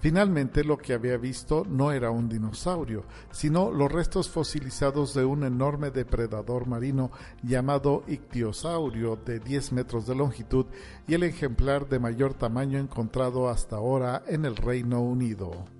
[0.00, 5.44] Finalmente lo que había visto no era un dinosaurio, sino los restos fosilizados de un
[5.44, 7.10] enorme depredador marino
[7.42, 10.64] llamado ictiosaurio de 10 metros de longitud
[11.06, 15.79] y el ejemplar de mayor tamaño encontrado hasta ahora en el Reino Unido.